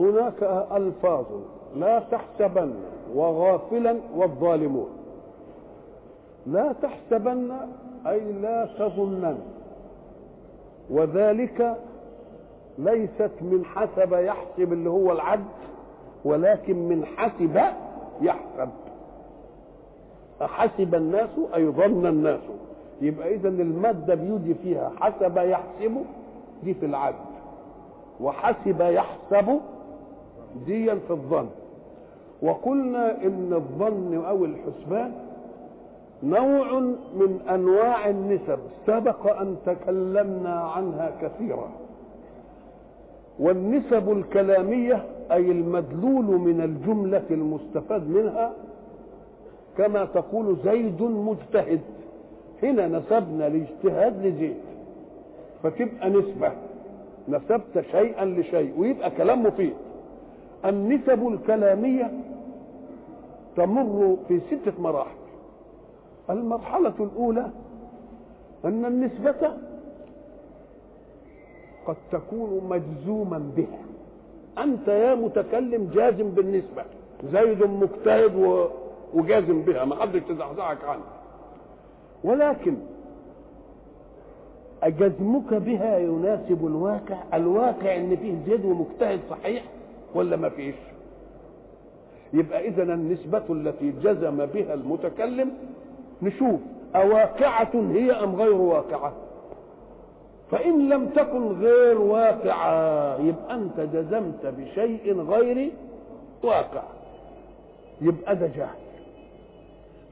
هناك 0.00 0.42
ألفاظ 0.76 1.24
لا 1.76 1.98
تحسبن 1.98 2.74
وغافلا 3.14 3.96
والظالمون. 4.16 4.88
لا 6.46 6.72
تحسبن 6.72 7.52
أي 8.06 8.32
لا 8.32 8.68
تظنن. 8.78 9.38
وذلك 10.90 11.76
ليست 12.78 13.32
من 13.40 13.64
حسب 13.64 14.12
يحسب 14.12 14.72
اللي 14.72 14.90
هو 14.90 15.12
العد 15.12 15.44
ولكن 16.24 16.88
من 16.88 17.06
حسب 17.06 17.60
يحسب. 18.20 18.68
أحسب 20.42 20.94
الناس 20.94 21.30
أي 21.54 21.66
ظن 21.66 22.06
الناس. 22.06 22.40
يبقى 23.04 23.34
إذا 23.34 23.48
المادة 23.48 24.14
بيجي 24.14 24.54
فيها 24.54 24.92
حسب 25.00 25.36
يحسب 25.38 25.96
دي 26.64 26.74
في 26.74 26.86
العد 26.86 27.14
وحسب 28.20 28.80
يحسب 28.80 29.60
دي 30.66 30.86
في 30.96 31.10
الظن. 31.10 31.46
وقلنا 32.42 33.22
إن 33.22 33.52
الظن 33.52 34.24
أو 34.24 34.44
الحسبان 34.44 35.12
نوع 36.22 36.78
من 37.14 37.40
أنواع 37.50 38.08
النسب 38.08 38.58
سبق 38.86 39.40
أن 39.40 39.56
تكلمنا 39.66 40.54
عنها 40.60 41.10
كثيرا. 41.22 41.68
والنسب 43.38 44.12
الكلامية 44.12 45.04
أي 45.32 45.50
المدلول 45.50 46.24
من 46.24 46.60
الجملة 46.60 47.22
المستفاد 47.30 48.08
منها 48.08 48.52
كما 49.78 50.04
تقول 50.04 50.56
زيد 50.64 51.02
مجتهد. 51.02 51.80
هنا 52.64 52.88
نسبنا 52.88 53.46
الاجتهاد 53.46 54.26
لزيد 54.26 54.56
فتبقى 55.62 56.10
نسبه 56.10 56.52
نسبت 57.28 57.84
شيئا 57.90 58.24
لشيء 58.24 58.74
ويبقى 58.78 59.10
كلام 59.10 59.42
مفيد. 59.42 59.74
النسب 60.64 61.28
الكلامية 61.28 62.10
تمر 63.56 64.16
في 64.28 64.40
ستة 64.40 64.72
مراحل. 64.82 65.16
المرحلة 66.30 66.94
الأولى 67.00 67.50
أن 68.64 68.84
النسبة 68.84 69.52
قد 71.86 71.96
تكون 72.12 72.60
مجزوما 72.68 73.50
بها. 73.56 73.78
أنت 74.64 74.88
يا 74.88 75.14
متكلم 75.14 75.90
جازم 75.94 76.30
بالنسبة 76.30 76.84
زيد 77.32 77.62
مجتهد 77.62 78.66
وجازم 79.14 79.62
بها 79.62 79.84
ما 79.84 79.94
حدش 79.96 80.20
تزعزعك 80.28 80.84
عنها 80.84 81.23
ولكن 82.24 82.76
أجزمك 84.82 85.54
بها 85.54 85.98
يناسب 85.98 86.66
الواقع 86.66 87.16
الواقع 87.34 87.96
إن 87.96 88.16
فيه 88.16 88.34
زيد 88.46 88.64
ومجتهد 88.64 89.20
صحيح 89.30 89.62
ولا 90.14 90.36
ما 90.36 90.48
فيش؟ 90.48 90.74
يبقى 92.32 92.68
اذا 92.68 92.82
النسبة 92.82 93.42
التي 93.50 93.90
جزم 93.90 94.46
بها 94.46 94.74
المتكلم 94.74 95.50
نشوف 96.22 96.60
أواقعة 96.96 97.70
هي 97.74 98.12
أم 98.12 98.34
غير 98.36 98.52
واقعة؟ 98.54 99.12
فإن 100.50 100.88
لم 100.88 101.06
تكن 101.08 101.46
غير 101.60 102.00
واقعة 102.00 103.16
يبقى 103.20 103.54
أنت 103.54 103.80
جزمت 103.80 104.46
بشيء 104.46 105.20
غير 105.20 105.70
واقع. 106.42 106.82
يبقى 108.00 108.36
ده 108.36 108.46
جهل 108.46 108.78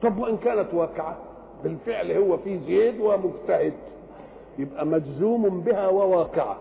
طب 0.01 0.17
وإن 0.17 0.37
كانت 0.37 0.73
واقعة؟ 0.73 1.17
بالفعل 1.63 2.11
هو 2.11 2.37
في 2.37 2.59
زيد 2.67 2.99
ومجتهد. 3.01 3.73
يبقى 4.59 4.85
مجزوم 4.85 5.59
بها 5.61 5.87
وواقعة. 5.87 6.57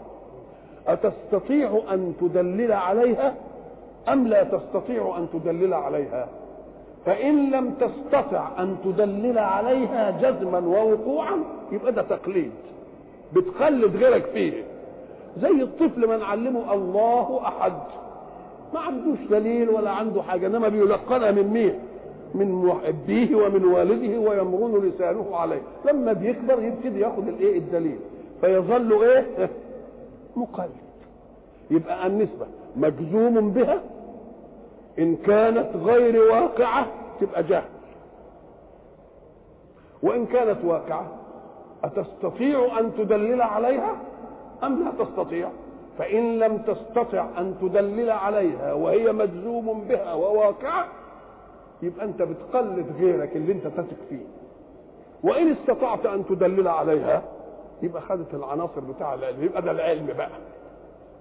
أتستطيع 0.87 1.81
أن 1.93 2.15
تدلل 2.21 2.73
عليها 2.73 3.35
أم 4.09 4.29
لا 4.29 4.45
تستطيع 4.45 5.15
أن 5.19 5.29
تدلل 5.33 5.75
عليها؟ 5.75 6.29
فإن 7.07 7.51
لم 7.51 7.71
تستطع 7.75 8.49
أن 8.59 8.77
تدلل 8.85 9.39
عليها 9.39 10.11
جزما 10.11 10.59
ووقوعا 10.59 11.37
يبقى 11.73 11.93
ده 11.93 12.03
تقليد. 12.03 12.51
بتقلد 13.37 13.97
غيرك 13.97 14.25
فيه. 14.25 14.53
زي 15.39 15.63
الطفل 15.63 16.07
ما 16.09 16.17
نعلمه 16.17 16.75
الله 16.75 17.41
أحد. 17.47 17.73
ما 18.75 18.81
عندوش 18.81 19.19
دليل 19.31 19.71
ولا 19.71 19.91
عنده 19.91 20.23
حاجة 20.23 20.47
إنما 20.47 20.69
بيلقنها 20.69 21.31
من 21.31 21.47
مين 21.47 21.75
من 22.35 22.53
محبيه 22.53 23.37
ومن 23.37 23.65
والده 23.65 24.19
ويمرن 24.19 24.89
لسانه 24.89 25.37
عليه. 25.37 25.61
لما 25.85 26.13
بيكبر 26.13 26.63
يبتدي 26.63 27.01
ياخد 27.01 27.29
الايه 27.29 27.59
الدليل. 27.59 27.99
فيظل 28.41 29.03
إيه؟ 29.03 29.27
مقلد. 30.37 30.71
يبقى 31.71 32.07
النسبة 32.07 32.47
مجزوم 32.77 33.51
بها 33.51 33.81
إن 34.99 35.17
كانت 35.17 35.77
غير 35.77 36.23
واقعة 36.23 36.87
تبقى 37.21 37.43
جهل. 37.43 37.69
وإن 40.03 40.27
كانت 40.27 40.65
واقعة 40.65 41.07
أتستطيع 41.85 42.79
أن 42.81 42.93
تدلل 42.99 43.43
عليها؟ 43.43 43.97
أم 44.65 44.85
لا 44.85 45.05
تستطيع؟ 45.05 45.49
فإن 45.99 46.39
لم 46.39 46.59
تستطع 46.59 47.27
أن 47.39 47.55
تدلل 47.61 48.11
عليها 48.11 48.73
وهي 48.73 49.13
مجزوم 49.13 49.85
بها 49.89 50.15
وواقعة 50.15 50.87
يبقى 51.83 52.05
انت 52.05 52.23
بتقلد 52.23 52.87
غيرك 53.01 53.37
اللي 53.37 53.53
انت 53.53 53.67
تثق 53.67 53.97
فيه. 54.11 54.25
وإن 55.23 55.53
استطعت 55.53 56.07
أن 56.07 56.27
تدلل 56.27 56.69
عليها 56.69 57.23
يبقى 57.83 58.03
خدت 58.03 58.35
العناصر 58.35 58.81
بتاع 58.81 59.15
العلم. 59.15 59.45
يبقى 59.45 59.63
ده 59.63 59.71
العلم 59.71 60.07
بقى. 60.07 60.29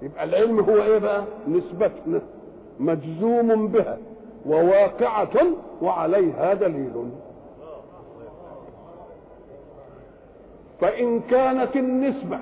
يبقى 0.02 0.24
العلم 0.24 0.60
هو 0.60 0.76
إيه 0.84 0.98
بقى؟ 0.98 1.24
نسبة 1.48 1.92
مجزوم 2.80 3.68
بها. 3.68 3.98
وواقعة 4.46 5.30
وعليها 5.82 6.54
دليل. 6.54 7.10
فإن 10.82 11.20
كانت 11.20 11.76
النسبة 11.76 12.40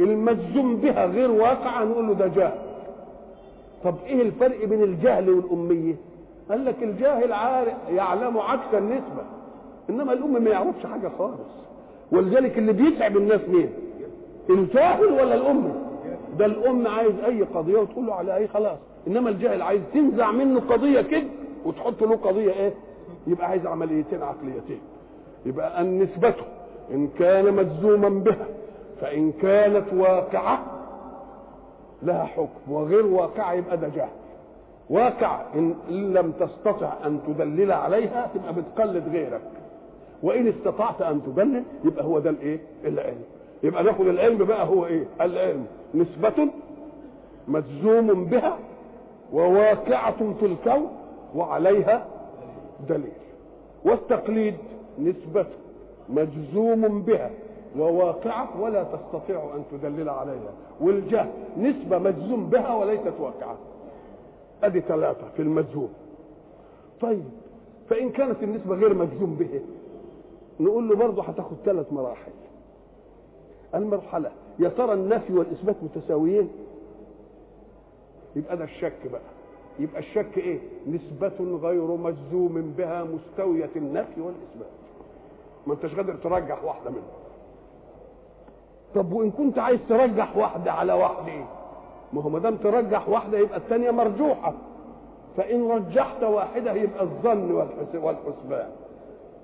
المجزوم 0.00 0.76
بها 0.76 1.06
غير 1.06 1.30
واقعة 1.30 1.84
نقول 1.84 2.06
له 2.08 2.14
ده 2.14 2.26
جهل. 2.26 2.58
طب 3.84 3.94
إيه 4.06 4.22
الفرق 4.22 4.64
بين 4.64 4.82
الجهل 4.82 5.30
والأمية؟ 5.30 5.94
قال 6.50 6.64
لك 6.64 6.82
الجاهل 6.82 7.32
عارف 7.32 7.74
يعلم 7.90 8.38
عكس 8.38 8.74
النسبة. 8.74 9.22
إنما 9.90 10.12
الأم 10.12 10.44
ما 10.44 10.50
يعرفش 10.50 10.86
حاجة 10.86 11.10
خالص. 11.18 11.40
ولذلك 12.12 12.58
اللي 12.58 12.72
بيتعب 12.72 13.16
الناس 13.16 13.40
مين؟ 13.48 13.70
الجاهل 14.50 15.04
ولا 15.12 15.34
الأم 15.34 15.72
ده 16.38 16.46
الأم 16.46 16.86
عايز 16.86 17.20
أي 17.24 17.42
قضية 17.42 17.78
وتقول 17.78 18.06
له 18.06 18.14
على 18.14 18.36
أي 18.36 18.48
خلاص. 18.48 18.78
إنما 19.06 19.30
الجاهل 19.30 19.62
عايز 19.62 19.82
تنزع 19.94 20.30
منه 20.30 20.60
قضية 20.60 21.00
كده 21.00 21.26
وتحط 21.64 22.02
له 22.02 22.16
قضية 22.16 22.52
إيه؟ 22.52 22.72
يبقى 23.26 23.46
عايز 23.48 23.66
عمليتين 23.66 24.22
عقليتين. 24.22 24.80
يبقى 25.46 25.80
النسبة 25.82 26.34
إن 26.90 27.08
كان 27.18 27.54
مجزوما 27.54 28.08
بها 28.08 28.46
فإن 29.00 29.32
كانت 29.32 29.84
واقعة 29.94 30.62
لها 32.02 32.24
حكم 32.24 32.72
وغير 32.72 33.06
واقعة 33.06 33.52
يبقى 33.52 33.76
ده 33.76 33.88
جهل. 33.88 34.08
واقع 34.92 35.40
إن 35.54 35.74
لم 35.90 36.32
تستطع 36.32 36.92
أن 37.06 37.20
تدلل 37.26 37.72
عليها 37.72 38.30
تبقى 38.34 38.54
بتقلد 38.54 39.08
غيرك. 39.08 39.40
وإن 40.22 40.48
استطعت 40.48 41.02
أن 41.02 41.22
تدلل 41.22 41.62
يبقى 41.84 42.04
هو 42.04 42.18
ده 42.18 42.30
الإيه؟ 42.30 42.60
العلم. 42.84 43.22
يبقى 43.62 43.82
ناخد 43.82 44.06
العلم 44.06 44.38
بقى 44.44 44.66
هو 44.66 44.86
إيه؟ 44.86 45.04
العلم. 45.20 45.66
نسبة 45.94 46.48
مجزوم 47.48 48.24
بها 48.24 48.58
وواقعة 49.32 50.34
في 50.40 50.46
الكون 50.46 50.88
وعليها 51.34 52.06
دليل. 52.88 53.12
والتقليد 53.84 54.54
نسبة 54.98 55.46
مجزوم 56.08 57.02
بها 57.02 57.30
وواقعة 57.78 58.60
ولا 58.60 58.84
تستطيع 58.84 59.40
أن 59.56 59.62
تدلل 59.72 60.08
عليها. 60.08 60.52
والجهل 60.80 61.28
نسبة 61.58 61.98
مجزوم 61.98 62.46
بها 62.46 62.74
وليست 62.74 63.12
واقعة. 63.20 63.56
أدي 64.62 64.80
ثلاثة 64.80 65.28
في 65.36 65.42
المجزوم 65.42 65.92
طيب 67.00 67.24
فإن 67.90 68.10
كانت 68.10 68.42
النسبة 68.42 68.74
غير 68.74 68.94
مجزوم 68.94 69.34
به 69.34 69.60
نقول 70.60 70.88
له 70.88 70.96
برضه 70.96 71.22
هتاخد 71.22 71.56
ثلاث 71.64 71.92
مراحل. 71.92 72.32
المرحلة 73.74 74.30
يا 74.58 74.68
ترى 74.68 74.92
النفي 74.92 75.32
والإثبات 75.34 75.76
متساويين؟ 75.82 76.48
يبقى 78.36 78.56
ده 78.56 78.64
الشك 78.64 79.06
بقى. 79.12 79.20
يبقى 79.78 79.98
الشك 80.00 80.38
إيه؟ 80.38 80.58
نسبة 80.86 81.58
غير 81.62 81.86
مجزوم 81.96 82.74
بها 82.78 83.04
مستوية 83.04 83.70
النفي 83.76 84.20
والإثبات. 84.20 84.70
ما 85.66 85.74
أنتش 85.74 85.94
قادر 85.94 86.14
ترجح 86.14 86.64
واحدة 86.64 86.90
منهم. 86.90 87.02
طب 88.94 89.12
وإن 89.12 89.30
كنت 89.30 89.58
عايز 89.58 89.80
ترجح 89.88 90.36
واحدة 90.36 90.72
على 90.72 90.92
واحدة 90.92 91.26
إيه؟ 91.32 91.44
ما 92.12 92.22
هو 92.22 92.28
ما 92.28 92.38
دام 92.38 92.56
ترجح 92.56 93.08
واحدة 93.08 93.38
يبقى 93.38 93.56
الثانية 93.58 93.90
مرجوحة. 93.90 94.52
فإن 95.36 95.70
رجحت 95.70 96.22
واحدة 96.22 96.72
يبقى 96.72 97.02
الظن 97.02 97.68
والحسبان. 97.94 98.68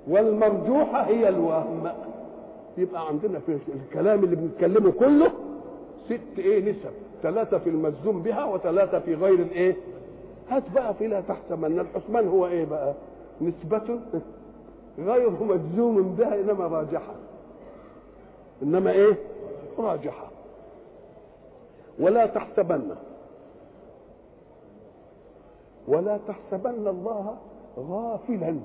والمرجوحة 0.09 1.03
هي 1.03 1.29
الوهم. 1.29 1.91
يبقى 2.79 3.09
عندنا 3.09 3.39
في 3.39 3.59
الكلام 3.75 4.25
اللي 4.25 4.37
بنتكلمه 4.37 4.91
كله 4.93 5.31
ست 6.07 6.39
إيه 6.39 6.71
نسب. 6.71 6.91
ثلاثة 7.23 7.59
في 7.59 7.71
المجزوم 7.71 8.23
بها 8.23 8.45
وثلاثة 8.45 8.99
في 8.99 9.15
غير 9.15 9.35
الإيه. 9.35 9.77
هات 10.51 10.63
بقى 10.75 10.95
في 10.95 11.07
لا 11.07 11.21
تحسبن. 11.21 11.81
الحسبان 11.81 12.29
هو 12.29 12.47
إيه 12.47 12.65
بقى؟ 12.65 12.95
نسبة 13.41 13.99
غير 14.99 15.31
مجزوم 15.31 16.15
بها 16.19 16.35
إنما 16.41 16.67
راجحة. 16.67 17.15
إنما 18.63 18.91
إيه؟ 18.91 19.15
راجحة. 19.79 20.28
ولا 22.01 22.27
تحسبن. 22.27 22.97
ولا 25.89 26.19
تحسبن 26.29 26.89
الله 26.89 27.37
غافلا. 27.79 28.61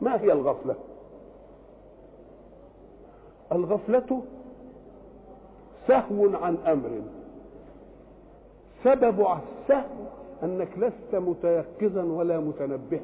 ما 0.00 0.20
هي 0.20 0.32
الغفلة؟ 0.32 0.74
الغفلة 3.52 4.22
سهو 5.88 6.36
عن 6.36 6.56
أمر. 6.66 6.90
سبب 8.84 9.20
السهو 9.20 10.04
أنك 10.42 10.68
لست 10.78 11.14
متيقظا 11.14 12.02
ولا 12.02 12.40
متنبها. 12.40 13.00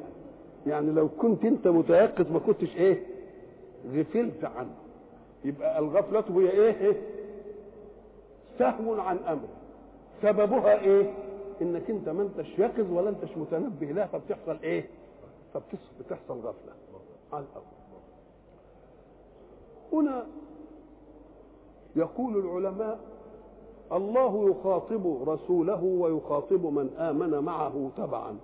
يعني 0.67 0.91
لو 0.91 1.09
كنت 1.21 1.45
أنت 1.45 1.67
متيقظ 1.67 2.31
ما 2.31 2.39
كنتش 2.39 2.75
إيه؟ 2.75 3.03
غفلت 3.93 4.45
عنه. 4.45 4.75
يبقى 5.45 5.79
الغفلة 5.79 6.23
هي 6.29 6.49
إيه؟ 6.49 7.01
سهو 8.59 9.01
عن 9.01 9.17
أمر. 9.17 9.47
سببها 10.21 10.79
إيه؟ 10.79 11.13
إنك 11.61 11.89
أنت 11.89 12.09
ما 12.09 12.21
أنتش 12.21 12.59
يقظ 12.59 12.91
ولا 12.93 13.09
أنتش 13.09 13.37
متنبه 13.37 13.85
لها 13.87 14.05
فبتحصل 14.05 14.57
إيه؟ 14.63 14.89
فبتحصل 15.53 16.33
غفلة. 16.39 16.73
على 17.33 17.45
الأول. 17.51 17.63
هنا 19.93 20.25
يقول 21.95 22.37
العلماء 22.37 22.99
الله 23.91 24.49
يخاطب 24.49 25.29
رسوله 25.29 25.83
ويخاطب 25.83 26.65
من 26.65 26.89
آمن 26.97 27.39
معه 27.39 27.89
تبعا. 27.97 28.37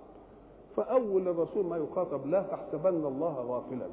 فأول 0.76 1.28
الرسول 1.28 1.64
ما 1.66 1.76
يخاطب 1.76 2.26
لا 2.26 2.42
تحسبن 2.42 3.06
الله 3.06 3.34
غافلا. 3.48 3.86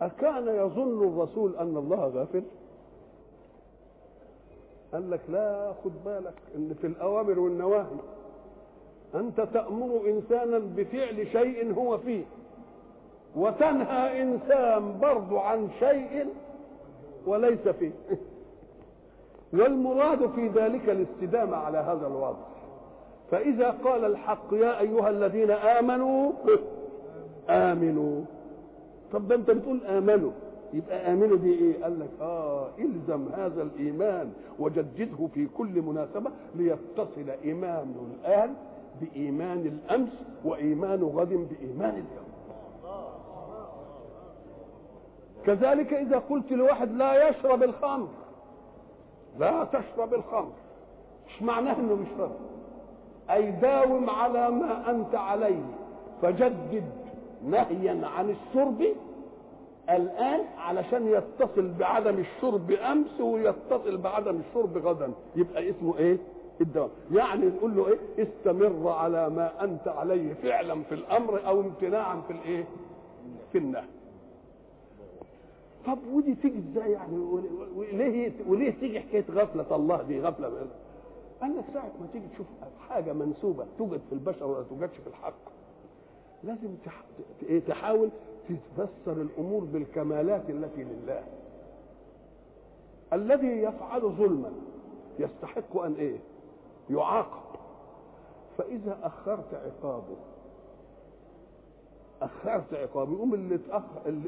أكان 0.00 0.48
يظن 0.48 1.08
الرسول 1.08 1.56
أن 1.56 1.76
الله 1.76 2.08
غافل؟ 2.08 2.42
قال 4.94 5.10
لك 5.10 5.20
لا 5.28 5.72
خد 5.84 5.92
بالك 6.04 6.34
إن 6.56 6.74
في 6.80 6.86
الأوامر 6.86 7.38
والنواهي 7.40 7.96
أنت 9.14 9.40
تأمر 9.40 10.00
إنسانا 10.06 10.58
بفعل 10.58 11.26
شيء 11.32 11.74
هو 11.74 11.98
فيه 11.98 12.24
وتنهى 13.36 14.22
إنسان 14.22 14.98
برضه 14.98 15.40
عن 15.40 15.68
شيء 15.78 16.26
وليس 17.26 17.68
فيه 17.68 17.92
والمراد 19.52 20.30
في 20.30 20.48
ذلك 20.48 20.88
الاستدامة 20.88 21.56
على 21.56 21.78
هذا 21.78 22.06
الوضع 22.06 22.44
فإذا 23.30 23.70
قال 23.70 24.04
الحق 24.04 24.52
يا 24.52 24.80
أيها 24.80 25.10
الذين 25.10 25.50
آمنوا 25.50 26.32
آمنوا 27.48 28.22
طب 29.12 29.28
ده 29.28 29.34
أنت 29.34 29.50
بتقول 29.50 29.84
آمنوا 29.84 30.30
يبقى 30.74 31.12
امنوا 31.12 31.36
دي 31.36 31.52
إيه؟ 31.54 31.82
قال 31.82 32.00
لك 32.00 32.08
آه 32.20 32.68
إلزم 32.78 33.28
هذا 33.36 33.62
الإيمان 33.62 34.32
وجدده 34.58 35.26
في 35.34 35.46
كل 35.46 35.82
مناسبة 35.82 36.30
ليتصل 36.54 37.30
ايمان 37.44 37.94
الان 38.24 38.54
بإيمان 39.00 39.58
الأمس 39.66 40.10
وإيمان 40.44 41.02
غد 41.02 41.28
بإيمان 41.28 41.90
اليوم. 41.90 42.24
كذلك 45.46 45.92
إذا 45.94 46.18
قلت 46.18 46.52
لواحد 46.52 46.92
لا 46.92 47.28
يشرب 47.28 47.62
الخمر 47.62 48.08
لا 49.38 49.64
تشرب 49.64 50.14
الخمر 50.14 50.52
مش 51.28 51.42
معناه 51.42 51.78
إنه 51.80 51.94
مش 51.94 52.06
شرب؟ 52.18 52.36
أي 53.30 53.50
داوم 53.50 54.10
على 54.10 54.50
ما 54.50 54.90
أنت 54.90 55.14
عليه 55.14 55.62
فجدد 56.22 56.84
نهيا 57.44 58.06
عن 58.06 58.30
الشرب 58.30 58.84
الآن 59.90 60.40
علشان 60.58 61.06
يتصل 61.08 61.68
بعدم 61.78 62.18
الشرب 62.18 62.70
امس 62.70 63.20
ويتصل 63.20 63.96
بعدم 63.96 64.40
الشرب 64.48 64.78
غدا. 64.78 65.12
يبقى 65.36 65.70
اسمه 65.70 65.98
إيه؟ 65.98 66.18
الدوام 66.60 66.90
يعني 67.12 67.46
نقول 67.46 67.76
له 67.76 67.88
إيه؟ 67.88 67.98
استمر 68.24 68.88
على 68.88 69.30
ما 69.30 69.64
أنت 69.64 69.88
عليه 69.88 70.34
فعلا 70.34 70.82
في 70.82 70.94
الأمر 70.94 71.46
أو 71.46 71.60
امتناعا 71.60 72.20
في 72.20 72.32
الإيه؟ 72.32 72.64
في 73.52 73.58
النهي. 73.58 73.84
طب 75.86 75.98
ودي 76.12 76.34
تيجي 76.34 76.58
إزاي 76.58 76.92
يعني؟ 76.92 77.18
وليه 77.76 78.32
وليه 78.46 78.70
تيجي 78.80 79.00
حكاية 79.00 79.24
غفلة 79.30 79.76
الله 79.76 80.02
دي؟ 80.02 80.20
غفلة 80.20 80.48
قال 81.40 81.56
لك 81.56 81.64
ساعة 81.74 81.92
ما 82.00 82.06
تيجي 82.12 82.24
تشوف 82.34 82.46
حاجة 82.88 83.12
منسوبة 83.12 83.66
توجد 83.78 84.00
في 84.08 84.12
البشر 84.12 84.46
ولا 84.46 84.62
توجدش 84.62 84.96
في 84.96 85.06
الحق 85.06 85.34
لازم. 86.44 86.74
إيه؟ 87.48 87.60
تحاول 87.60 88.08
تفسر 88.48 89.12
الأمور 89.22 89.64
بالكمالات 89.64 90.50
التي 90.50 90.84
لله. 90.84 91.22
الذي 93.12 93.46
يفعل 93.46 94.00
ظلما 94.00 94.52
يستحق 95.18 95.76
أن 95.76 95.94
إيه؟ 95.94 96.18
يعاقب. 96.90 97.44
فإذا 98.58 98.98
أخرت 99.02 99.54
عقابه 99.54 100.16
أخرت 102.22 102.74
عقابه 102.74 103.12
يقوم 103.12 103.34
اللي 103.34 103.54
اتاخر 103.54 103.86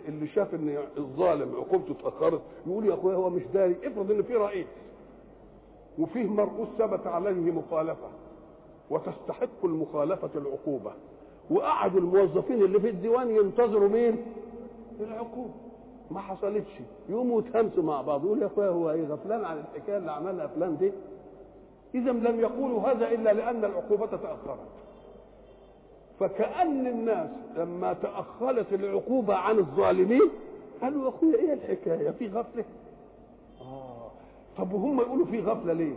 اللي 0.09 0.26
شاف 0.29 0.55
إن 0.55 0.79
الظالم 0.98 1.57
عقوبته 1.57 1.92
اتاخرت 1.92 2.40
يقول 2.66 2.87
يا 2.88 2.94
أخويا 2.94 3.16
هو 3.16 3.31
مش 3.31 3.42
داري 3.55 3.76
افرض 3.85 4.11
ان 4.11 4.22
في 4.22 4.35
رئيس 4.35 4.66
وفيه 5.98 6.26
مرؤوس 6.26 6.68
ثبت 6.79 7.07
عليه 7.07 7.50
مخالفة 7.50 8.09
وتستحق 8.90 9.64
المخالفة 9.64 10.31
العقوبة. 10.35 10.92
وقعدوا 11.50 12.00
الموظفين 12.00 12.62
اللي 12.62 12.80
في 12.80 12.88
الديوان 12.90 13.30
ينتظروا 13.30 13.88
مين؟ 13.88 14.16
العقوبه 15.00 15.50
ما 16.11 16.20
حصلتش. 16.20 16.70
يقوموا 17.09 17.40
يتهمسوا 17.40 17.82
مع 17.82 18.02
بعض 18.02 18.24
يقول 18.24 18.42
يا 18.42 18.46
أخويا 18.46 18.68
هو 18.68 18.90
إيه 18.90 19.04
غفلان 19.06 19.44
عن 19.44 19.59
الحكاية 19.59 19.96
اللي 19.96 20.12
عملها 20.12 20.46
فلان 20.46 20.76
دي. 20.76 20.92
إذا 21.94 22.11
لم 22.11 22.40
يقولوا 22.40 22.80
هذا 22.80 23.09
إلا 23.09 23.32
لأن 23.32 23.64
العقوبة 23.64 24.06
تأخرت. 24.06 24.59
فكأن 26.20 26.87
الناس 26.87 27.30
لما 27.56 27.92
تأخرت 27.92 28.72
العقوبة 28.72 29.35
عن 29.35 29.59
الظالمين 29.59 30.30
قالوا 30.82 31.04
يا 31.04 31.09
أخويا 31.09 31.37
إيه 31.37 31.52
الحكاية؟ 31.52 32.11
في 32.11 32.28
غفلة؟ 32.28 32.64
آه. 33.61 34.11
طب 34.59 34.72
وهم 34.72 35.00
يقولوا 35.00 35.26
في 35.26 35.40
غفلة 35.40 35.72
ليه؟ 35.72 35.94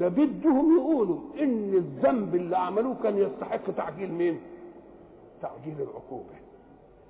ده 0.00 0.08
بدهم 0.08 0.76
يقولوا 0.78 1.18
إن 1.40 1.74
الذنب 1.74 2.34
اللي 2.34 2.56
عملوه 2.58 2.96
كان 3.02 3.18
يستحق 3.18 3.70
تعجيل 3.76 4.12
مين؟ 4.12 4.40
تعجيل 5.42 5.74
العقوبة. 5.80 6.34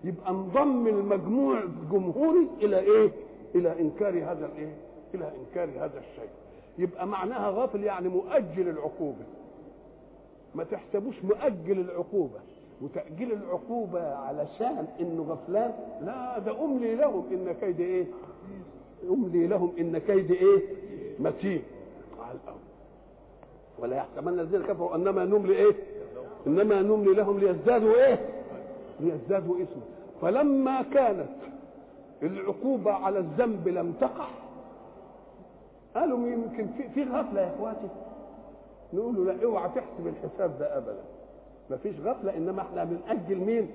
يبقى 0.04 0.30
انضم 0.30 0.86
المجموع 0.86 1.62
الجمهوري 1.62 2.48
إلى 2.62 2.78
إيه؟ 2.78 3.10
إلى 3.54 3.80
إنكار 3.80 4.14
هذا 4.24 4.46
الإيه؟ 4.46 4.74
إلى 5.14 5.32
إنكار 5.40 5.68
هذا 5.84 5.98
الشيء. 5.98 6.30
يبقى 6.78 7.06
معناها 7.06 7.50
غافل 7.50 7.84
يعني 7.84 8.08
مؤجل 8.08 8.68
العقوبة. 8.68 9.24
ما 10.54 10.64
تحسبوش 10.64 11.14
مؤجل 11.24 11.80
العقوبة. 11.80 12.38
وتأجيل 12.82 13.32
العقوبة 13.32 14.14
علشان 14.14 14.86
إنه 15.00 15.22
غفلان؟ 15.22 15.72
لا 16.00 16.38
ده 16.38 16.64
أملي 16.64 16.94
لهم 16.94 17.24
إن 17.32 17.52
كيد 17.60 17.80
إيه؟ 17.80 18.04
أملي 19.10 19.46
لهم 19.46 19.72
إن 19.78 19.98
كيد 19.98 20.30
إيه؟ 20.30 20.60
متين. 21.20 21.62
على 22.20 22.38
الأول 22.44 22.58
ولا 23.82 23.96
يحسبن 23.96 24.40
الذين 24.40 24.62
كفروا 24.62 24.94
انما 24.94 25.24
نملي 25.24 25.52
إيه؟ 25.52 25.74
انما 26.46 26.82
نملي 26.82 27.14
لهم 27.14 27.38
ليزدادوا 27.38 27.94
إيه؟ 27.94 28.28
ليزدادوا 29.00 29.54
اسما 29.56 29.82
فلما 30.22 30.82
كانت 30.82 31.28
العقوبة 32.22 32.92
على 32.92 33.18
الذنب 33.18 33.68
لم 33.68 33.92
تقع 34.00 34.26
قالوا 35.94 36.28
يمكن 36.28 36.66
في, 36.66 36.88
في 36.94 37.02
غفلة 37.10 37.40
يا 37.40 37.54
إخواتي. 37.56 37.88
نقول 38.92 39.14
له 39.14 39.32
لا 39.32 39.44
اوعى 39.44 39.68
تحسب 39.68 40.06
الحساب 40.06 40.58
ده 40.58 40.76
ابدا. 40.78 41.04
مفيش 41.70 42.00
غفلة 42.00 42.36
إنما 42.36 42.62
إحنا 42.62 42.84
بنأجل 42.84 43.36
مين؟ 43.36 43.70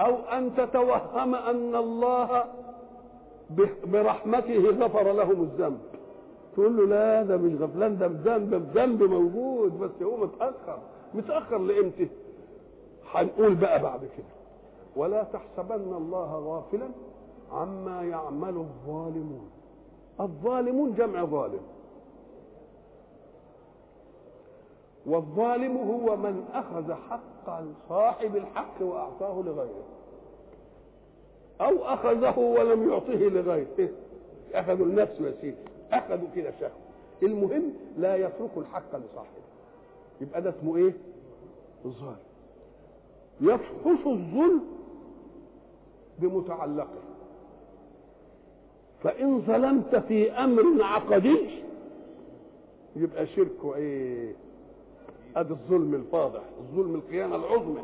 أو 0.00 0.14
أن 0.16 0.54
تتوهم 0.56 1.34
أن 1.34 1.74
الله 1.76 2.44
برحمته 3.86 4.70
غفر 4.70 5.12
لهم 5.12 5.42
الذنب. 5.42 5.78
تقول 6.54 6.76
له 6.76 6.86
لا 6.86 7.22
ده 7.22 7.36
مش 7.36 7.60
غفلان 7.60 7.98
ده 7.98 8.06
الذنب 8.06 8.54
الذنب 8.54 9.02
موجود 9.02 9.78
بس 9.80 10.02
هو 10.02 10.16
متأخر 10.16 10.78
متأخر 11.14 11.58
لإمتى؟ 11.58 12.08
هنقول 13.10 13.54
بقى 13.54 13.82
بعد 13.82 14.00
كده. 14.00 14.26
ولا 14.96 15.22
تحسبن 15.22 15.94
الله 15.96 16.34
غافلا 16.46 16.88
عما 17.52 18.02
يعمل 18.02 18.56
الظالمون. 18.56 19.50
الظالمون 20.20 20.94
جمع 20.94 21.24
ظالم. 21.24 21.60
والظالم 25.06 25.76
هو 25.76 26.16
من 26.16 26.44
أخذ 26.52 26.92
حق 26.94 27.62
صاحب 27.88 28.36
الحق 28.36 28.82
وأعطاه 28.82 29.42
لغيره. 29.46 29.84
أو 31.60 31.84
أخذه 31.84 32.38
ولم 32.38 32.90
يعطه 32.90 33.14
لغيره. 33.14 33.88
أخذوا 34.54 34.86
النفس 34.86 35.20
يا 35.20 35.34
سيدي. 35.40 35.56
اخذوا 35.98 36.28
كده 36.36 36.52
شهوه 36.60 36.72
المهم 37.22 37.62
لا 37.98 38.16
يتركوا 38.16 38.62
الحق 38.62 38.96
لصاحبه. 38.96 39.44
يبقى 40.20 40.42
ده 40.42 40.50
اسمه 40.50 40.76
إيه؟ 40.76 40.92
الظالم. 41.84 42.16
يفحش 43.40 44.06
الظلم 44.06 44.60
بمتعلقه. 46.18 47.02
فإن 49.02 49.40
ظلمت 49.40 49.96
في 49.96 50.32
أمر 50.32 50.62
عقدي 50.82 51.38
يبقى 52.96 53.26
شركه 53.26 53.74
إيه؟ 53.74 54.34
أدي 55.36 55.50
الظلم 55.52 55.94
الفاضح 55.94 56.42
الظلم 56.60 56.94
الخيانه 56.94 57.36
العظمى. 57.36 57.82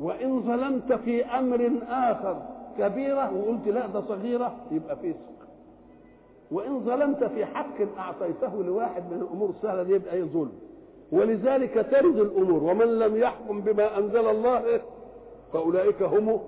وإن 0.00 0.42
ظلمت 0.42 0.92
في 0.92 1.24
أمر 1.24 1.70
آخر 1.88 2.42
كبيرة 2.78 3.36
وقلت 3.36 3.68
لا 3.68 3.86
ده 3.86 4.00
صغيرة 4.08 4.56
يبقى 4.70 4.96
فسق 4.96 5.33
وإن 6.50 6.80
ظلمت 6.80 7.24
في 7.24 7.46
حق 7.46 7.98
أعطيته 7.98 8.62
لواحد 8.62 9.02
من 9.12 9.18
الأمور 9.22 9.50
السهلة 9.50 9.82
دي 9.82 9.92
يبقى 9.92 10.22
ظلم. 10.22 10.52
ولذلك 11.12 11.74
ترد 11.90 12.16
الأمور 12.18 12.62
ومن 12.64 12.98
لم 12.98 13.16
يحكم 13.16 13.60
بما 13.60 13.98
أنزل 13.98 14.28
الله 14.28 14.80
فأولئك 15.52 16.02
هم 16.02 16.40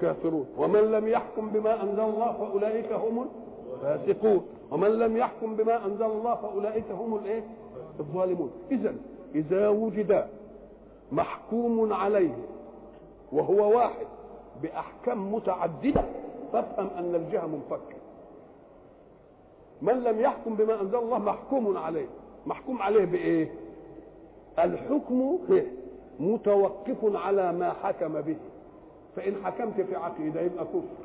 كافرون 0.00 0.46
ومن 0.58 0.80
لم 0.80 1.08
يحكم 1.08 1.48
بما 1.50 1.82
أنزل 1.82 2.00
الله 2.00 2.32
فأولئك 2.32 2.92
هم 2.92 3.26
الفاسقون. 3.74 4.46
ومن 4.70 4.88
لم 4.88 5.16
يحكم 5.16 5.56
بما 5.56 5.86
أنزل 5.86 6.04
الله 6.04 6.34
فأولئك 6.34 6.90
هم 6.90 7.14
الإيه؟ 7.14 7.44
الظالمون. 8.00 8.50
إذا 8.70 8.94
إذا 9.34 9.68
وجد 9.68 10.26
محكوم 11.12 11.92
عليه 11.92 12.34
وهو 13.32 13.76
واحد 13.76 14.06
بأحكام 14.62 15.34
متعددة 15.34 16.04
فافهم 16.52 16.88
أن 16.98 17.14
الجهة 17.14 17.46
منفكه 17.46 17.93
من 19.84 20.02
لم 20.04 20.20
يحكم 20.20 20.54
بما 20.54 20.80
أنزل 20.80 20.96
الله 20.98 21.18
محكوم 21.18 21.76
عليه. 21.76 22.06
محكوم 22.46 22.82
عليه 22.82 23.04
بإيه؟ 23.04 23.52
الحكم 24.58 25.38
متوقف 26.20 27.16
على 27.16 27.52
ما 27.52 27.72
حكم 27.72 28.20
به. 28.20 28.36
فإن 29.16 29.34
حكمت 29.44 29.80
في 29.80 29.96
عقيدة 29.96 30.40
يبقى 30.40 30.64
كفر. 30.64 31.04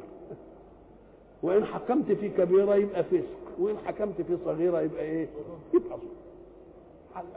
وإن 1.43 1.65
حكمت 1.65 2.11
في 2.11 2.29
كبيرة 2.29 2.75
يبقى 2.75 3.03
فسق. 3.03 3.59
وإن 3.59 3.77
حكمت 3.77 4.21
في 4.21 4.37
صغيرة 4.45 4.81
يبقى 4.81 5.03
إيه؟ 5.03 5.27
يبقى 5.73 5.97
على 7.15 7.27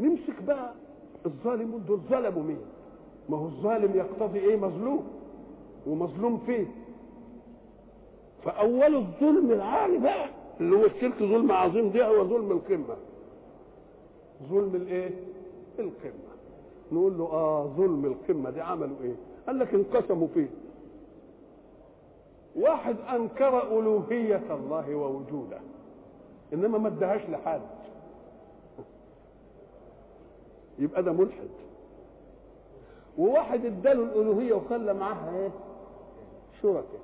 نمسك 0.00 0.42
بقى. 0.46 0.72
الظالمون 1.26 1.84
دول 1.84 1.98
ظلموا 2.10 2.42
مين؟ 2.42 2.60
ما 3.28 3.36
هو 3.36 3.46
الظالم 3.46 3.96
يقتضي 3.96 4.38
إيه؟ 4.38 4.56
مظلوم. 4.56 5.06
ومظلوم 5.86 6.38
فين؟ 6.46 6.68
فأول 8.44 8.94
الظلم 8.96 9.50
العالي 9.52 9.98
بقى 9.98 10.28
اللي 10.60 10.76
هو 10.76 10.84
الشرك 10.86 11.18
ظلم 11.18 11.52
عظيم 11.52 11.90
ده 11.90 12.06
هو 12.06 12.24
ظلم 12.24 12.52
القمة. 12.52 12.96
ظلم 14.48 14.74
الإيه؟ 14.74 15.10
القمة. 15.78 16.26
نقول 16.92 17.18
له 17.18 17.24
آه 17.24 17.66
ظلم 17.66 18.04
القمة 18.04 18.50
دي 18.50 18.60
عملوا 18.60 18.96
إيه؟ 19.02 19.14
قال 19.46 19.58
لك 19.58 19.74
انقسموا 19.74 20.28
فيه. 20.34 20.48
واحد 22.56 22.96
أنكر 23.14 23.78
ألوهية 23.78 24.42
الله 24.54 24.94
ووجوده 24.94 25.58
إنما 26.52 26.78
ما 26.78 26.88
ادهاش 26.88 27.20
لحد. 27.30 27.60
يبقى 30.78 31.02
ده 31.02 31.12
ملحد. 31.12 31.48
وواحد 33.18 33.64
اداله 33.64 34.02
الألوهية 34.02 34.54
وخلى 34.54 34.94
معاها 34.94 35.36
إيه؟ 35.40 35.50
شركاء 36.62 37.00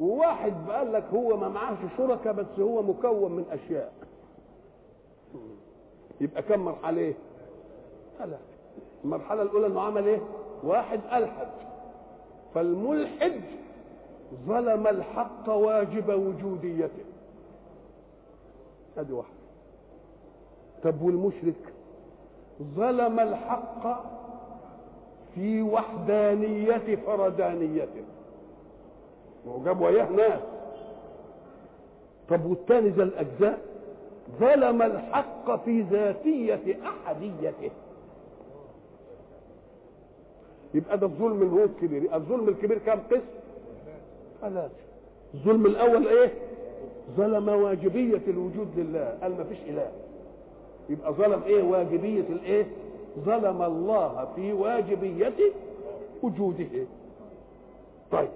وواحد 0.00 0.54
قال 0.70 0.92
لك 0.92 1.04
هو 1.14 1.36
ما 1.36 1.48
معاهش 1.48 1.78
شركاء 1.96 2.32
بس 2.32 2.46
هو 2.58 2.82
مكون 2.82 3.32
من 3.32 3.44
أشياء. 3.50 3.92
يبقى 6.20 6.42
كم 6.42 6.60
مرحلة؟ 6.60 7.00
إيه 7.00 7.14
ثلاثة 8.18 8.38
المرحلة 9.04 9.42
الأولى 9.42 9.66
إنه 9.66 9.80
عمل 9.80 10.06
إيه؟ 10.06 10.20
واحد 10.64 11.00
ألحد. 11.12 11.48
فالملحد 12.54 13.40
ظلم 14.46 14.86
الحق 14.86 15.48
واجب 15.48 16.08
وجوديته. 16.08 17.04
هذه 18.96 19.12
واحدة. 19.12 19.34
طب 20.82 21.02
والمشرك؟ 21.02 21.72
ظلم 22.76 23.20
الحق 23.20 24.04
في 25.34 25.62
وحدانية 25.62 26.96
فردانيته 27.06 28.04
ما 29.46 29.52
هو 29.52 29.62
جاب 29.64 29.80
وياه 29.80 30.10
ناس. 30.10 30.40
طب 32.28 32.44
والتاني 32.44 32.88
ذا 32.88 33.02
الأجزاء؟ 33.02 33.58
ظلم 34.40 34.82
الحق 34.82 35.64
في 35.64 35.80
ذاتية 35.82 36.78
أحديته. 36.84 37.70
يبقى 40.74 40.98
ده 40.98 41.06
الظلم 41.06 41.42
اللي 41.42 41.60
هو 41.60 41.64
الكبير 41.64 42.14
الظلم 42.14 42.48
الكبير 42.48 42.78
كام 42.78 43.00
قسم؟ 43.10 43.20
ثلاثة. 44.40 44.70
الظلم 45.34 45.66
الأول 45.66 46.06
إيه؟ 46.08 46.32
ظلم 47.16 47.48
واجبية 47.48 48.20
الوجود 48.28 48.68
لله. 48.76 49.18
قال 49.22 49.36
ما 49.38 49.44
فيش 49.44 49.58
إله. 49.68 49.90
يبقى 50.90 51.12
ظلم 51.12 51.42
إيه؟ 51.42 51.62
واجبية 51.62 52.20
الإيه؟ 52.28 52.66
ظلم 53.18 53.62
الله 53.62 54.28
في 54.36 54.52
واجبية 54.52 55.32
وجوده. 56.22 56.86
طيب. 58.10 58.28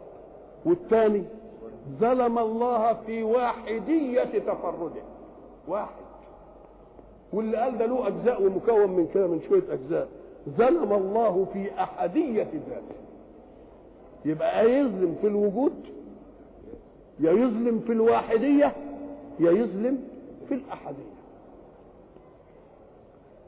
والثاني 0.66 1.22
ظلم 2.00 2.38
الله 2.38 2.92
في 3.06 3.22
واحدية 3.22 4.24
تفرده. 4.24 5.02
واحد. 5.68 6.04
واللي 7.32 7.56
قال 7.56 7.78
ده 7.78 7.86
له 7.86 8.06
أجزاء 8.08 8.42
ومكون 8.42 8.90
من 8.90 9.08
كده 9.14 9.26
من 9.26 9.40
شوية 9.48 9.72
أجزاء. 9.72 10.08
ظلم 10.48 10.92
الله 10.92 11.46
في 11.52 11.82
أحدية 11.82 12.42
ذاته. 12.68 12.94
يبقى 14.24 14.70
يظلم 14.70 15.16
في 15.20 15.26
الوجود 15.26 15.74
يا 17.20 17.32
يظلم 17.32 17.80
في 17.86 17.92
الواحدية 17.92 18.72
يا 19.40 19.50
يظلم 19.50 20.08
في 20.48 20.54
الأحدية. 20.54 21.14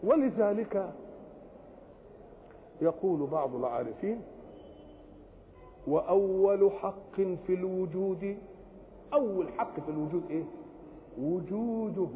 ولذلك 0.04 0.90
يقول 2.82 3.26
بعض 3.26 3.54
العارفين 3.56 4.20
وأول 5.86 6.70
حق 6.82 7.16
في 7.46 7.54
الوجود 7.54 8.36
أول 9.12 9.48
حق 9.58 9.80
في 9.80 9.88
الوجود 9.88 10.22
إيه؟ 10.30 10.44
وجوده. 11.20 12.06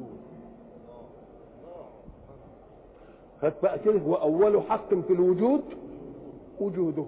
هات 3.42 3.54
بقى 3.62 3.78
كده 3.78 4.00
وأول 4.06 4.62
حق 4.62 4.94
في 4.94 5.12
الوجود 5.12 5.62
وجوده. 6.61 7.04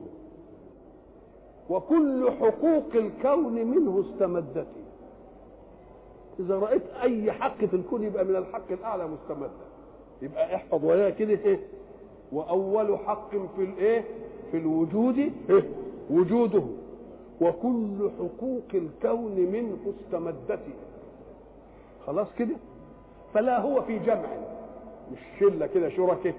وكل 1.70 2.30
حقوق 2.40 2.84
الكون 2.94 3.52
منه 3.52 4.00
استمدت. 4.00 4.66
إذا 6.40 6.58
رأيت 6.58 6.82
أي 7.02 7.32
حق 7.32 7.64
في 7.64 7.76
الكون 7.76 8.02
يبقى 8.02 8.24
من 8.24 8.36
الحق 8.36 8.72
الأعلى 8.72 9.08
مستمدا 9.08 9.50
يبقى 10.22 10.54
احفظ 10.54 10.84
وياه 10.84 11.10
كده 11.10 11.30
إيه؟ 11.44 11.60
وأول 12.32 12.98
حق 12.98 13.30
في 13.30 13.64
الإيه 13.64 14.04
في 14.50 14.56
الوجود 14.56 15.18
إيه؟ 15.18 15.32
وجوده 16.10 16.62
وكل 17.40 18.10
حقوق 18.18 18.62
الكون 18.74 19.34
منه 19.34 19.78
استمدت 20.00 20.60
خلاص 22.06 22.26
كده؟ 22.38 22.56
فلا 23.34 23.60
هو 23.60 23.82
في 23.82 23.98
جمع. 23.98 24.28
مش 25.12 25.18
شلة 25.40 25.66
كده 25.66 25.88
شركة. 25.88 26.34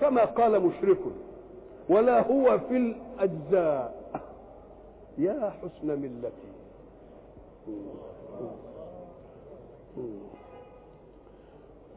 كما 0.00 0.24
قال 0.24 0.66
مشرك 0.66 0.98
ولا 1.88 2.26
هو 2.26 2.58
في 2.58 2.76
الأجزاء. 2.76 4.02
يا 5.18 5.50
حسن 5.62 5.86
ملتي. 5.86 6.52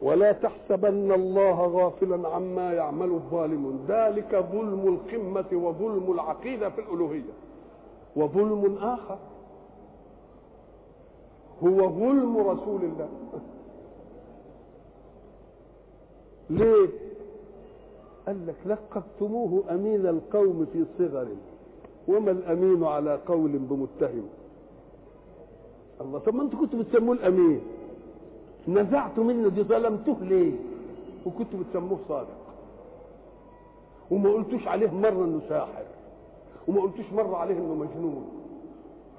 ولا 0.01 0.31
تحسبن 0.31 1.11
الله 1.11 1.67
غافلا 1.67 2.27
عما 2.27 2.73
يعمل 2.73 3.11
الظالمون. 3.11 3.85
ذلك 3.87 4.35
ظلم 4.51 4.87
القمة 4.87 5.45
وظلم 5.53 6.11
العقيدة 6.11 6.69
في 6.69 6.81
الألوهية. 6.81 7.33
وظلم 8.15 8.77
آخر. 8.81 9.17
هو 11.63 11.89
ظلم 11.89 12.37
رسول 12.37 12.83
الله. 12.83 13.09
ليه؟ 16.49 16.89
قال 18.27 18.47
لك 18.47 18.55
لقبتموه 18.65 19.63
أمين 19.71 20.07
القوم 20.07 20.67
في 20.73 20.85
صغر. 20.97 21.27
وما 22.07 22.31
الأمين 22.31 22.83
على 22.83 23.19
قول 23.27 23.51
بمتهم؟ 23.51 24.27
الله 26.01 26.19
طب 26.19 26.35
ما 26.35 26.43
أنتوا 26.43 26.59
كنتوا 26.59 26.79
بتسموه 26.79 27.15
الأمين. 27.15 27.61
نزعتوا 28.67 29.23
منه 29.23 29.49
دي 29.49 29.63
ظلمتوه 29.63 30.17
ليه 30.21 30.51
وكنتوا 31.25 31.59
بتسموه 31.59 31.99
صادق. 32.07 32.37
وما 34.11 34.29
قلتوش 34.29 34.67
عليه 34.67 34.91
مرة 34.91 35.25
إنه 35.25 35.41
ساحر. 35.49 35.83
وما 36.67 36.81
قلتوش 36.81 37.05
مرة 37.13 37.37
عليه 37.37 37.55
إنه 37.55 37.73
مجنون. 37.73 38.29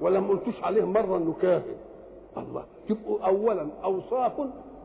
ولا 0.01 0.21
ما 0.21 0.29
قلتوش 0.29 0.63
عليه 0.65 0.85
مرة 0.85 1.17
إنه 1.17 1.35
كاهن. 1.43 1.77
الله 2.37 2.65
تبقوا 2.89 3.21
اولا 3.27 3.67
أوصاف 3.85 4.33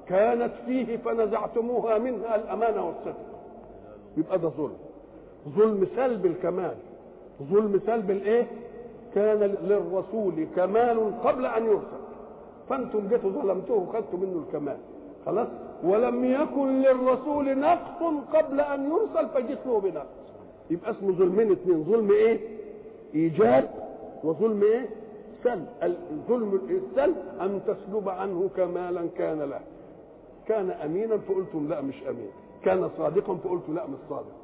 كانت 0.07 0.53
فيه 0.65 0.97
فنزعتموها 0.97 1.97
منها 1.97 2.35
الأمانة 2.35 2.85
والصدق. 2.85 3.25
يبقى 4.17 4.39
ده 4.39 4.49
ظلم. 4.49 4.77
ظلم 5.49 5.87
سلب 5.95 6.25
الكمال. 6.25 6.75
ظلم 7.43 7.81
سلب 7.85 8.11
الإيه؟ 8.11 8.47
كان 9.15 9.39
للرسول 9.39 10.47
كمال 10.55 11.21
قبل 11.23 11.45
أن 11.45 11.65
يرسل. 11.65 12.00
فانتم 12.71 13.07
جيتوا 13.07 13.29
ظلمتوه 13.29 13.77
وخدتوا 13.77 14.19
منه 14.19 14.43
الكمال. 14.47 14.77
خلاص؟ 15.25 15.47
ولم 15.83 16.25
يكن 16.25 16.81
للرسول 16.81 17.59
نقص 17.59 18.03
قبل 18.33 18.61
أن 18.61 18.91
يرسل 18.91 19.29
فجئتوه 19.29 19.81
بنقص. 19.81 20.05
يبقى 20.69 20.91
اسمه 20.91 21.11
ظلمين 21.11 21.51
اثنين 21.51 21.83
ظلم 21.83 22.11
إيه؟ 22.11 22.39
ايجاب 23.15 23.69
وظلم 24.23 24.63
إيه؟ 24.63 24.89
سلب. 25.43 25.67
الظلم 25.83 26.61
السلب 26.69 27.15
أن 27.41 27.61
تسلب 27.67 28.09
عنه 28.09 28.49
كمالا 28.57 29.07
كان 29.17 29.39
له. 29.39 29.59
كان 30.47 30.71
امينا 30.71 31.17
فقلتم 31.17 31.67
لا 31.69 31.81
مش 31.81 32.03
أمين. 32.09 32.31
كان 32.63 32.89
صادقا 32.97 33.35
فقلتم 33.35 33.75
لا 33.75 33.87
مش 33.87 33.99
صادق. 34.09 34.35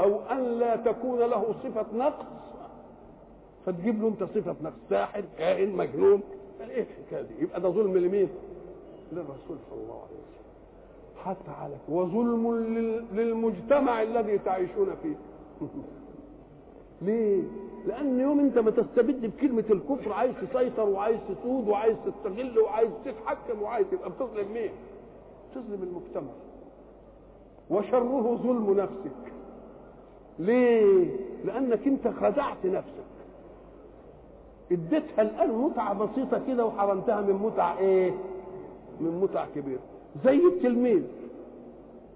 أو 0.00 0.20
أن 0.30 0.58
لا 0.58 0.76
تكون 0.76 1.18
له 1.18 1.54
صفة 1.64 1.86
نقص 1.94 2.26
فتجيب 3.66 4.02
له 4.02 4.08
أنت 4.08 4.22
صفة 4.22 4.54
نقص. 4.62 4.74
ساحر 4.90 5.24
كائن 5.38 5.76
مجنون. 5.76 6.20
إيه 6.70 6.82
الحكاية 7.00 7.22
دي؟ 7.22 7.42
يبقى 7.42 7.60
ده 7.60 7.68
ظلم 7.68 7.96
لمين؟ 7.96 8.28
للرسول 9.12 9.56
صلى 9.70 9.82
الله 9.82 9.94
عليه 9.94 10.04
وسلم. 10.04 10.44
حتى 11.24 11.50
على 11.50 11.74
وظلم 11.88 12.54
للمجتمع 13.12 14.02
الذي 14.02 14.38
تعيشون 14.38 14.90
فيه. 15.02 15.16
ليه؟ 17.06 17.42
لأن 17.86 18.20
يوم 18.20 18.40
أنت 18.40 18.58
ما 18.58 18.70
تستبد 18.70 19.26
بكلمة 19.26 19.64
الكفر 19.70 20.12
عايز 20.12 20.34
تسيطر 20.50 20.88
وعايز 20.88 21.18
تسود 21.28 21.68
وعايز 21.68 21.96
تستغل 22.06 22.58
وعايز 22.58 22.90
تتحكم 23.04 23.62
وعايز 23.62 23.86
تبقى 23.90 24.10
بتظلم 24.10 24.52
مين؟ 24.52 24.70
تظلم 25.54 25.82
المجتمع. 25.82 26.32
وشره 27.70 28.38
ظلم 28.42 28.74
نفسك. 28.80 29.32
ليه؟ 30.38 31.16
لأنك 31.44 31.86
أنت 31.86 32.08
خدعت 32.08 32.66
نفسك. 32.66 33.13
اديتها 34.72 35.22
الان 35.22 35.50
متعة 35.50 35.94
بسيطة 35.94 36.40
كده 36.48 36.66
وحرمتها 36.66 37.20
من 37.20 37.32
متعة 37.34 37.78
إيه؟ 37.78 38.10
من 39.00 39.20
متعة 39.22 39.48
كبيرة. 39.54 39.80
زي 40.24 40.36
التلميذ 40.46 41.02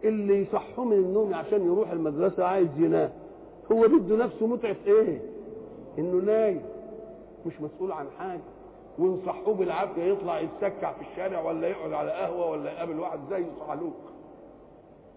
اللي 0.04 0.42
يصحوه 0.42 0.84
من 0.84 0.92
النوم 0.96 1.34
عشان 1.34 1.66
يروح 1.66 1.90
المدرسة 1.90 2.44
عايز 2.44 2.68
ينام. 2.78 3.11
هو 3.72 3.80
بده 3.88 4.16
نفسه 4.16 4.46
متعة 4.46 4.76
إيه؟ 4.87 5.20
إنه 5.98 6.24
نايم. 6.24 6.61
مش 7.46 7.52
مسؤول 7.61 7.92
عن 7.92 8.06
حاجة. 8.18 8.40
ونصحوه 8.98 9.54
بالعافية 9.54 10.02
يطلع 10.02 10.40
يتسكع 10.40 10.92
في 10.92 11.00
الشارع 11.12 11.42
ولا 11.42 11.68
يقعد 11.68 11.92
على 11.92 12.11
قهوة 12.11 12.50
ولا 12.50 12.72
يقابل 12.72 12.98
واحد 13.00 13.18
زيه 13.30 13.46
صعلوك 13.66 13.94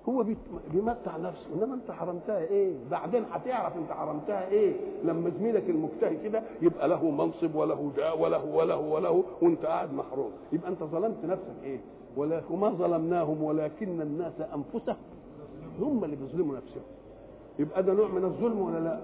هو 0.10 0.26
بيمتع 0.74 1.18
نفسه. 1.18 1.48
إنما 1.56 1.74
أنت 1.74 1.92
حرمتها 1.92 2.38
إيه؟ 2.40 2.74
بعدين 2.92 3.24
هتعرف 3.32 3.78
أنت 3.78 3.92
حرمتها 3.92 4.48
إيه؟ 4.48 4.74
لما 5.04 5.30
زميلك 5.40 5.70
المجتهد 5.70 6.24
كده 6.24 6.44
يبقى 6.62 6.88
له 6.88 7.10
منصب 7.10 7.56
وله 7.56 7.92
جاء 7.98 8.20
وله 8.22 8.46
وله 8.56 8.78
وله 8.80 9.24
وأنت 9.42 9.66
قاعد 9.66 9.94
محروم. 9.94 10.32
يبقى 10.54 10.70
أنت 10.70 10.84
ظلمت 10.84 11.26
نفسك 11.26 11.64
إيه؟ 11.64 11.80
ولا 12.18 12.42
وما 12.52 12.70
ظلمناهم 12.70 13.44
ولكن 13.44 14.02
الناس 14.02 14.34
أنفسهم. 14.42 14.96
هم 15.80 16.04
اللي 16.04 16.16
بيظلموا 16.16 16.56
نفسهم. 16.56 16.84
يبقى 17.60 17.84
ده 17.84 17.94
نوع 17.94 18.08
من 18.08 18.24
الظلم 18.24 18.60
ولا 18.62 18.80
لا؟ 18.80 19.00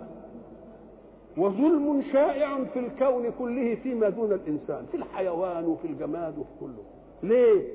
وظلم 1.38 2.04
شائع 2.14 2.64
في 2.64 2.80
الكون 2.80 3.32
كله 3.40 3.76
فيما 3.76 4.10
دون 4.10 4.32
الإنسان 4.32 4.86
في 4.92 4.98
الحيوان 4.98 5.66
وفي 5.66 5.88
الجماد 5.88 6.38
وفي 6.38 6.50
كله. 6.60 6.84
ليه؟ 7.24 7.68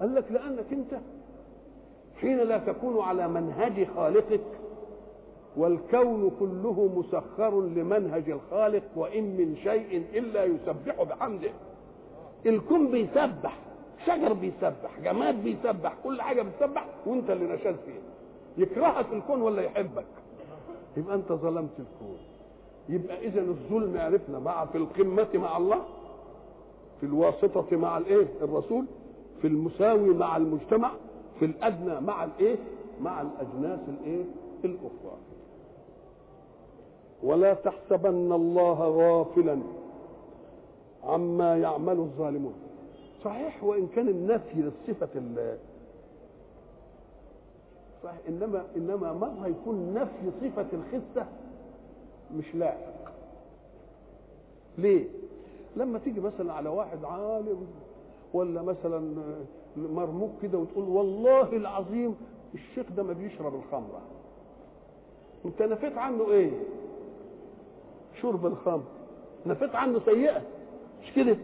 قال 0.00 0.14
لك 0.14 0.24
لأنك 0.32 0.72
أنت 0.72 1.00
حين 2.20 2.38
لا 2.38 2.58
تكون 2.58 3.00
على 3.00 3.28
منهج 3.28 3.86
خالقك 3.96 4.40
والكون 5.56 6.30
كله 6.40 6.90
مسخر 6.96 7.60
لمنهج 7.60 8.30
الخالق 8.30 8.82
وإن 8.96 9.24
من 9.24 9.56
شيء 9.62 10.04
إلا 10.14 10.44
يسبح 10.44 11.02
بحمده. 11.02 11.50
الكون 12.46 12.90
بيسبح 12.90 13.58
شجر 14.06 14.32
بيسبح 14.32 15.00
جماد 15.04 15.44
بيسبح 15.44 15.94
كل 16.04 16.22
حاجة 16.22 16.42
بتسبح 16.42 16.84
وأنت 17.06 17.30
اللي 17.30 17.54
نشأت 17.54 17.74
فيه 17.86 18.00
يكرهك 18.62 19.06
الكون 19.12 19.42
ولا 19.42 19.62
يحبك؟ 19.62 20.04
يبقى 20.96 21.14
أنت 21.14 21.32
ظلمت 21.32 21.70
الكون. 21.78 22.16
يبقى 22.88 23.26
اذا 23.26 23.40
الظلم 23.40 23.96
عرفنا 23.98 24.38
مع 24.38 24.64
في 24.64 24.78
القمة 24.78 25.28
مع 25.34 25.56
الله 25.56 25.80
في 27.00 27.06
الواسطة 27.06 27.76
مع 27.76 27.98
الإيه؟ 27.98 28.26
الرسول 28.42 28.84
في 29.40 29.46
المساوي 29.46 30.14
مع 30.14 30.36
المجتمع 30.36 30.90
في 31.38 31.44
الأدنى 31.44 32.00
مع 32.00 32.24
الإيه؟ 32.24 32.56
مع 33.00 33.20
الأجناس 33.22 33.80
الإيه؟ 33.88 34.24
الأخرى. 34.64 35.16
ولا 37.22 37.54
تحسبن 37.54 38.32
الله 38.32 38.78
غافلا 38.88 39.58
عما 41.04 41.56
يعمل 41.58 41.96
الظالمون. 41.98 42.54
صحيح 43.24 43.64
وإن 43.64 43.86
كان 43.86 44.08
النفي 44.08 44.54
للصفه 44.62 45.08
صحيح 48.02 48.18
إنما 48.28 48.64
إنما 48.76 49.12
مره 49.12 49.46
يكون 49.46 49.94
نفي 49.94 50.30
صفة 50.40 50.66
الخسه 50.72 51.26
مش 52.36 52.54
لاحق. 52.54 53.12
ليه؟ 54.78 55.04
لما 55.76 55.98
تيجي 55.98 56.20
مثلا 56.20 56.52
على 56.52 56.68
واحد 56.68 57.04
عالم 57.04 57.66
ولا 58.32 58.62
مثلا 58.62 59.14
مرموق 59.76 60.30
كده 60.42 60.58
وتقول 60.58 60.84
والله 60.84 61.56
العظيم 61.56 62.16
الشيخ 62.54 62.86
ده 62.96 63.02
ما 63.02 63.12
بيشرب 63.12 63.54
الخمره 63.54 64.00
انت 65.44 65.62
نفيت 65.62 65.98
عنه 65.98 66.30
إيه؟ 66.30 66.50
شرب 68.22 68.46
الخمر. 68.46 68.82
نفيت 69.46 69.74
عنه 69.74 70.00
سيئة. 70.04 70.42
مش 71.02 71.12
كده؟ 71.16 71.36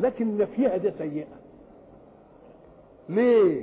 لكن 0.00 0.38
نفيها 0.38 0.76
ده 0.76 0.94
سيئة. 0.98 1.36
ليه؟ 3.08 3.62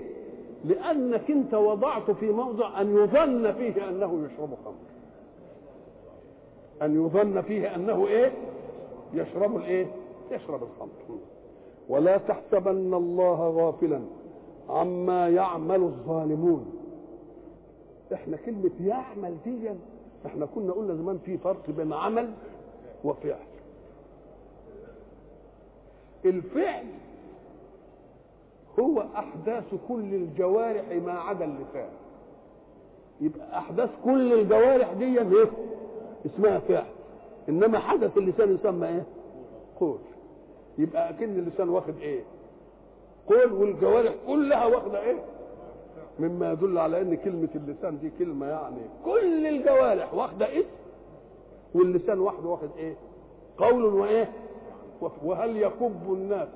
لأنك 0.66 1.32
انت 1.32 1.54
وضعت 1.54 2.12
في 2.12 2.30
موضع 2.32 2.82
أن 2.82 2.96
يظن 2.98 3.54
فيه 3.54 3.90
أنه 3.90 4.26
يشرب 4.26 4.50
خمر. 4.66 4.76
أن 6.82 7.06
يظن 7.06 7.42
فيه 7.42 7.76
أنه 7.76 8.08
إيه؟ 8.08 8.32
يشرب 9.14 9.56
الإيه؟ 9.56 9.88
يشرب 10.32 10.64
الخمر. 10.64 11.20
ولا 11.90 12.18
تحسبن 12.18 12.94
الله 12.94 13.50
غافلا 13.50 14.02
عما 14.70 15.30
يعمل 15.30 15.82
الظالمون. 15.84 16.66
إحنا 18.14 18.38
كلمة 18.38 18.72
يعمل 18.82 19.38
دي 19.46 19.70
إحنا 20.26 20.46
كنا 20.46 20.72
قلنا 20.74 20.96
زمان 20.96 21.18
في 21.18 21.38
فرق 21.38 21.70
بين 21.70 21.94
عمل 21.94 22.34
وفعل. 23.04 23.40
الفعل 26.26 26.86
هو 28.80 29.06
أحداث 29.16 29.76
كل 29.88 30.14
الجوارح 30.14 30.90
ما 31.06 31.12
عدا 31.12 31.46
اللسان. 31.46 31.90
يبقى 33.22 33.58
أحداث 33.58 33.90
كل 34.04 34.34
الجوارح 34.34 34.94
دي 34.94 35.06
إيه؟ 35.20 35.52
اسمها 36.26 36.60
فعل. 36.60 36.86
إنما 37.50 37.80
حدث 37.80 38.18
اللسان 38.18 38.56
يسمى 38.56 38.88
إيه؟ 38.88 39.04
قول. 39.80 39.98
يبقى 40.78 41.10
أكن 41.10 41.40
اللسان 41.40 41.70
واخد 41.70 41.98
إيه؟ 42.02 42.24
قول 43.28 43.54
والجوارح 43.54 44.14
كلها 44.28 44.66
واخدة 44.66 45.02
إيه؟ 45.02 45.24
مما 46.20 46.52
يدل 46.52 46.78
على 46.78 47.02
إن 47.02 47.16
كلمة 47.16 47.50
اللسان 47.56 48.00
دي 48.00 48.12
كلمة 48.20 48.46
يعني 48.46 48.82
كل 49.06 49.48
الجوارح 49.48 50.14
واخدة 50.14 50.46
اسم 50.60 50.68
واللسان 51.74 52.20
وحده 52.20 52.48
واخد 52.50 52.70
إيه؟ 52.78 52.96
قول 53.58 53.86
وإيه؟ 53.86 54.32
وهل 55.24 55.58
يكب 55.58 56.02
الناس 56.14 56.48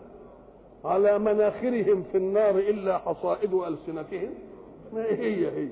على 0.85 1.19
مناخرهم 1.19 2.03
في 2.11 2.17
النار 2.17 2.57
إلا 2.59 2.97
حصائد 2.97 3.53
ألسنتهم؟ 3.53 4.29
ما 4.93 5.05
هي 5.05 5.47
هي؟ 5.51 5.67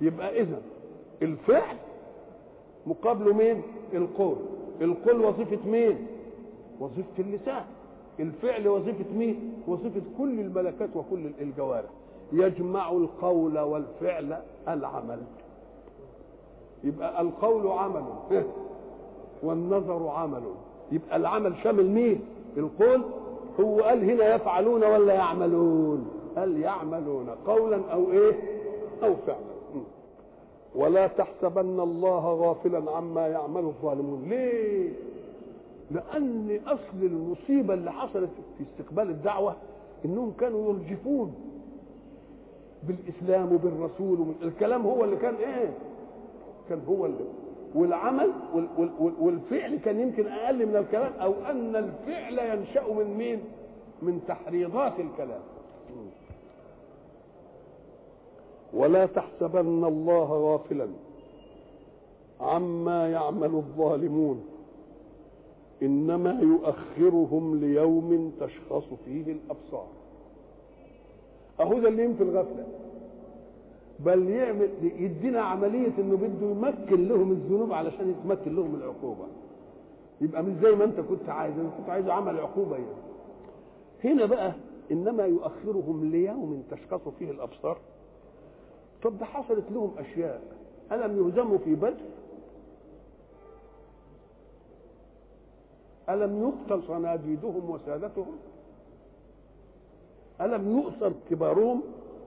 يبقى 0.00 0.40
اذا 0.40 0.62
الفعل 1.22 1.76
مقابله 2.86 3.34
مين؟ 3.34 3.62
القول. 3.94 4.36
القول 4.80 5.20
وظيفة 5.24 5.58
مين؟ 5.68 6.06
وظيفة 6.80 7.08
اللسان. 7.18 7.64
الفعل 8.20 8.68
وظيفة 8.68 9.04
مين؟ 9.16 9.52
وظيفة 9.66 10.02
كل 10.18 10.40
الملكات 10.40 10.88
وكل 10.96 11.30
الجوارح. 11.40 11.90
يجمع 12.32 12.90
القول 12.90 13.58
والفعل 13.58 14.36
العمل. 14.68 15.22
يبقى 16.84 17.20
القول 17.20 17.68
عمل. 17.68 18.04
والنظر 19.42 20.08
عمل. 20.08 20.42
يبقى 20.92 21.16
العمل 21.16 21.54
شامل 21.62 21.86
مين؟ 21.86 22.20
القول. 22.56 23.02
هو 23.60 23.80
قال 23.80 24.10
هنا 24.10 24.34
يفعلون 24.34 24.84
ولا 24.84 25.14
يعملون؟ 25.14 26.10
قال 26.36 26.60
يعملون. 26.60 27.26
قولا 27.46 27.80
أو 27.92 28.12
إيه؟ 28.12 28.32
أو 29.02 29.14
فعلا. 29.26 29.54
ولا 30.74 31.06
تحسبن 31.06 31.80
الله 31.80 32.34
غافلا 32.34 32.90
عما 32.90 33.28
يعمل 33.28 33.60
الظالمون. 33.64 34.26
ليه؟ 34.28 34.92
لأن 35.90 36.60
أصل 36.66 37.02
المصيبة 37.02 37.74
اللي 37.74 37.92
حصلت 37.92 38.30
في 38.58 38.64
استقبال 38.64 39.10
الدعوة 39.10 39.56
إنهم 40.04 40.32
كانوا 40.40 40.68
يرجفون 40.72 41.34
بالإسلام 42.82 43.52
وبالرسول 43.52 44.34
الكلام 44.42 44.82
هو 44.86 45.04
اللي 45.04 45.16
كان 45.16 45.34
إيه؟ 45.34 45.74
كان 46.68 46.80
هو 46.88 47.06
اللي 47.06 47.24
والعمل 47.74 48.30
وال 48.54 48.68
وال 48.78 49.12
والفعل 49.20 49.76
كان 49.76 50.00
يمكن 50.00 50.26
أقل 50.26 50.66
من 50.66 50.76
الكلام 50.76 51.12
أو 51.12 51.34
أن 51.50 51.76
الفعل 51.76 52.38
ينشأ 52.38 52.92
من 52.92 53.14
مين؟ 53.18 53.40
من 54.02 54.20
تحريضات 54.28 55.00
الكلام. 55.00 55.40
ولا 58.74 59.06
تحسبن 59.06 59.84
الله 59.84 60.24
غافلا 60.32 60.88
عما 62.40 63.10
يعمل 63.10 63.54
الظالمون. 63.54 64.44
إنما 65.84 66.40
يؤخرهم 66.42 67.60
ليوم 67.60 68.32
تشخص 68.40 68.84
فيه 69.04 69.32
الأبصار. 69.32 69.86
أهو 71.60 71.78
ده 71.78 71.88
اللي 71.88 72.04
ينفي 72.04 72.22
الغفلة. 72.22 72.66
بل 74.00 74.28
يعمل 74.28 74.68
يدينا 74.82 75.40
عملية 75.40 75.92
إنه 75.98 76.16
بده 76.16 76.46
يمكن 76.68 77.08
لهم 77.08 77.30
الذنوب 77.32 77.72
علشان 77.72 78.10
يتمكن 78.10 78.56
لهم 78.56 78.74
العقوبة. 78.74 79.24
يبقى 80.20 80.42
مش 80.42 80.52
زي 80.62 80.72
ما 80.72 80.84
أنت 80.84 81.00
كنت 81.00 81.28
عايز 81.28 81.58
أنا 81.58 81.70
كنت 81.78 81.88
عايز 81.88 82.08
عمل 82.08 82.40
عقوبة 82.40 82.76
يعني. 82.76 82.86
هنا 84.04 84.26
بقى 84.26 84.52
إنما 84.92 85.24
يؤخرهم 85.26 86.10
ليوم 86.10 86.62
تشخص 86.70 87.08
فيه 87.18 87.30
الأبصار. 87.30 87.78
طب 89.02 89.18
ده 89.18 89.24
حصلت 89.26 89.64
لهم 89.70 89.90
أشياء. 89.98 90.42
ألم 90.92 91.18
يهزموا 91.28 91.58
في 91.58 91.74
بدر؟ 91.74 91.94
ألم 96.08 96.42
يقتل 96.42 96.82
صناديدهم 96.88 97.70
وسادتهم؟ 97.70 98.36
ألم 100.40 100.78
يؤثر 100.78 101.12
كبارهم؟ 101.30 101.82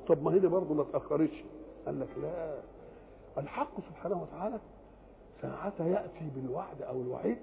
طب 0.08 0.24
ما 0.24 0.34
هي 0.34 0.40
دي 0.40 0.48
برضه 0.48 0.74
ما 0.74 0.86
تاخرتش 0.94 1.44
قال 1.86 2.00
لك 2.00 2.08
لا. 2.22 2.56
الحق 3.38 3.82
سبحانه 3.90 4.22
وتعالى 4.22 4.60
ساعتها 5.42 5.88
يأتي 5.88 6.30
بالوعد 6.36 6.82
أو 6.82 7.02
الوعيد 7.02 7.38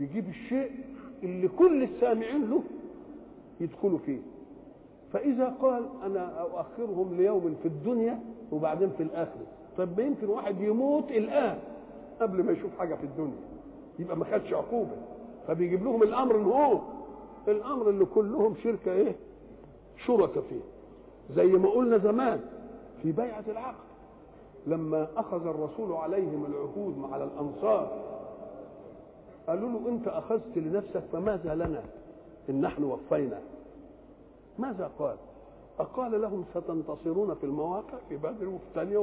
يجيب 0.00 0.28
الشيء 0.28 0.70
اللي 1.22 1.48
كل 1.48 1.82
السامعين 1.82 2.50
له 2.50 2.62
يدخلوا 3.60 3.98
فيه. 3.98 4.18
فإذا 5.12 5.54
قال 5.62 5.84
أنا 6.04 6.40
أؤخرهم 6.40 7.16
ليوم 7.16 7.56
في 7.62 7.68
الدنيا 7.68 8.20
وبعدين 8.52 8.90
في 8.90 9.02
الآخرة. 9.02 9.46
طب 9.78 10.00
ما 10.00 10.06
يمكن 10.06 10.28
واحد 10.28 10.60
يموت 10.60 11.10
الآن 11.10 11.58
قبل 12.20 12.42
ما 12.42 12.52
يشوف 12.52 12.78
حاجة 12.78 12.94
في 12.94 13.04
الدنيا. 13.04 13.38
يبقى 13.98 14.16
ما 14.16 14.24
خدش 14.24 14.52
عقوبة. 14.52 14.96
فبيجيب 15.46 15.84
لهم 15.84 16.02
الأمر 16.02 16.36
ان 16.36 16.44
هو 16.44 16.78
الأمر 17.48 17.88
اللي 17.90 18.04
كلهم 18.04 18.54
شركة 18.62 18.92
إيه؟ 18.92 19.16
شركة 20.06 20.40
فيه. 20.40 20.60
زي 21.34 21.46
ما 21.46 21.68
قلنا 21.68 21.98
زمان 21.98 22.40
في 23.02 23.12
بيعة 23.12 23.44
العقد 23.48 23.84
لما 24.66 25.08
أخذ 25.16 25.46
الرسول 25.46 25.92
عليهم 25.92 26.44
العهود 26.46 26.98
مع 26.98 27.16
الأنصار 27.16 27.90
قالوا 29.46 29.68
له 29.70 29.88
أنت 29.88 30.08
أخذت 30.08 30.56
لنفسك 30.58 31.02
فماذا 31.12 31.54
لنا؟ 31.54 31.82
إن 32.50 32.60
نحن 32.60 32.84
وفينا. 32.84 33.40
ماذا 34.58 34.90
قال؟ 34.98 35.16
أقال 35.80 36.20
لهم 36.22 36.44
ستنتصرون 36.54 37.34
في 37.34 37.44
المواقع 37.44 37.98
في 38.08 38.16
بدر 38.16 38.48
وفي 38.48 38.64
ثانية 38.74 38.98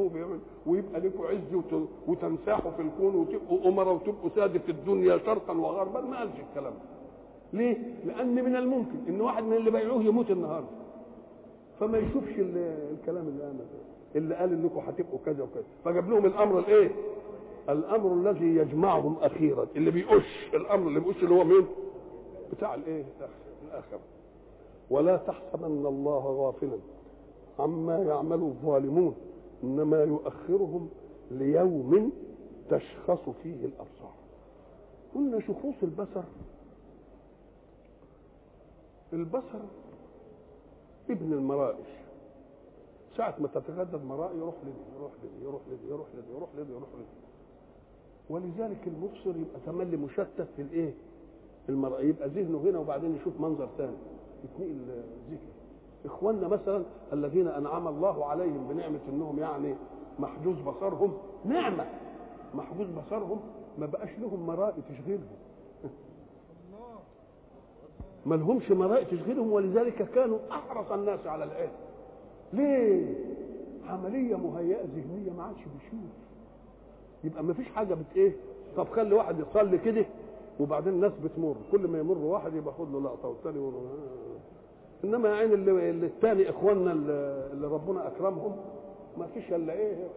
ويبقى 0.65 0.99
لكم 0.99 1.24
عز 1.24 1.61
وتنساحوا 2.07 2.72
في 2.72 2.82
الكون 2.82 3.15
وتبقوا 3.15 3.67
أمراء 3.69 3.93
وتبقوا 3.93 4.30
سادة 4.36 4.59
في 4.59 4.72
الدنيا 4.72 5.17
شرقا 5.17 5.53
وغربا. 5.53 6.01
ما 6.01 6.17
قالش 6.19 6.34
الكلام 6.49 6.74
ده. 6.74 6.80
ليه؟ 7.53 7.78
لأن 8.05 8.36
من 8.45 8.55
الممكن 8.55 8.97
إن 9.09 9.22
واحد 9.22 9.43
من 9.43 9.53
اللي 9.53 9.72
بيعوه 9.72 10.03
يموت 10.03 10.32
النهارده. 10.32 10.67
فما 11.80 11.97
يشوفش 11.97 12.32
الكلام 12.39 13.28
اللي 13.28 13.43
أنا 13.43 13.65
اللي 14.15 14.36
قال 14.36 14.53
إنكم 14.53 14.80
هتبقوا 14.80 15.19
كذا 15.26 15.43
وكذا. 15.43 15.63
فجاب 15.86 16.09
لهم 16.09 16.26
الأمر 16.26 16.59
الإيه؟ 16.59 16.91
الأمر 17.69 18.13
الذي 18.13 18.55
يجمعهم 18.55 19.15
أخيرا. 19.22 19.67
اللي 19.76 19.91
بيقش 19.91 20.47
الأمر 20.53 20.88
اللي 20.88 20.99
بيقش 20.99 21.24
اللي 21.24 21.36
هو 21.36 21.43
مين؟ 21.43 21.65
بتاع 22.53 22.76
الإيه؟ 22.76 23.03
الاخره 23.67 23.99
ولا 24.91 25.17
تحسبن 25.17 25.85
الله 25.85 26.25
غافلا 26.45 26.77
عما 27.59 27.97
يعمل 28.03 28.41
الظالمون 28.41 29.15
إنما 29.63 30.03
يؤخرهم 30.03 30.89
ليوم 31.31 32.11
تشخص 32.69 33.29
فيه 33.43 33.65
الأبصار. 33.65 34.13
قلنا 35.15 35.39
شخوص 35.39 35.75
البصر. 35.83 36.23
البصر 39.13 39.59
ابن 41.09 41.33
المرائش. 41.33 41.87
ساعة 43.17 43.35
ما 43.39 43.47
تتغدى 43.47 43.97
المرائي 43.97 44.37
يروح 44.37 44.55
لدي 44.63 44.95
يروح 44.97 45.11
لدي 45.23 45.43
يروح 45.45 45.61
لدي 45.71 45.87
يروح 45.89 46.07
لدي 46.15 46.31
يروح 46.33 46.49
لدي 46.57 46.71
يروح 46.71 46.89
لدي 46.95 47.05
ولذلك 48.29 48.87
المبصر 48.87 49.29
يبقى 49.39 49.59
تملي 49.65 49.97
مشتت 49.97 50.47
في 50.55 50.61
الإيه؟ 50.61 50.93
المرأة 51.69 52.01
يبقى 52.01 52.27
ذهنه 52.29 52.57
هنا 52.57 52.79
وبعدين 52.79 53.15
يشوف 53.15 53.39
منظر 53.39 53.69
ثاني 53.77 53.97
يتنقل 54.43 54.77
ذهنه 55.29 55.39
إخواننا 56.05 56.47
مثلا 56.47 56.83
الذين 57.13 57.47
أنعم 57.47 57.87
الله 57.87 58.25
عليهم 58.25 58.67
بنعمة 58.67 58.99
إنهم 59.09 59.39
يعني 59.39 59.75
محجوز 60.19 60.55
بصرهم 60.61 61.13
نعمة! 61.45 61.85
محجوز 62.53 62.87
بصرهم 62.87 63.39
ما 63.77 63.85
بقاش 63.85 64.09
لهم 64.19 64.45
مرائي 64.47 64.81
تشغلهم 64.89 65.27
ما 68.25 68.35
لهمش 68.35 68.71
مرائي 68.71 69.05
تشغلهم 69.05 69.51
ولذلك 69.51 70.09
كانوا 70.11 70.39
أحرص 70.51 70.91
الناس 70.91 71.27
على 71.27 71.43
العلم. 71.43 71.71
ليه؟ 72.53 73.15
عملية 73.87 74.35
مهيئة 74.35 74.81
ذهنية 74.95 75.31
ما 75.37 75.43
عادش 75.43 75.59
بيشوف. 75.59 76.09
يبقى 77.23 77.43
ما 77.43 77.53
فيش 77.53 77.69
حاجة 77.69 77.93
بت 77.93 78.05
إيه؟ 78.15 78.33
طب 78.77 78.87
خلي 78.89 79.15
واحد 79.15 79.39
يصلي 79.39 79.77
كده 79.77 80.05
وبعدين 80.59 80.93
الناس 80.93 81.11
بتمر. 81.23 81.55
كل 81.71 81.87
ما 81.87 81.99
يمر 81.99 82.17
واحد 82.17 82.53
يبقى 82.55 82.73
خد 82.73 82.91
له 82.91 83.01
لقطة 83.01 83.27
والثاني 83.29 83.55
يقول 83.57 83.73
آه. 83.73 85.07
إنما 85.07 85.35
عين 85.35 85.53
اللي, 85.53 85.89
الثاني 86.05 86.49
إخواننا 86.49 86.91
اللي, 86.91 87.49
اللي 87.53 87.67
ربنا 87.67 88.07
أكرمهم 88.07 88.55
ما 89.17 89.27
فيش 89.27 89.53
إلا 89.53 89.73
إيه؟ 89.73 90.07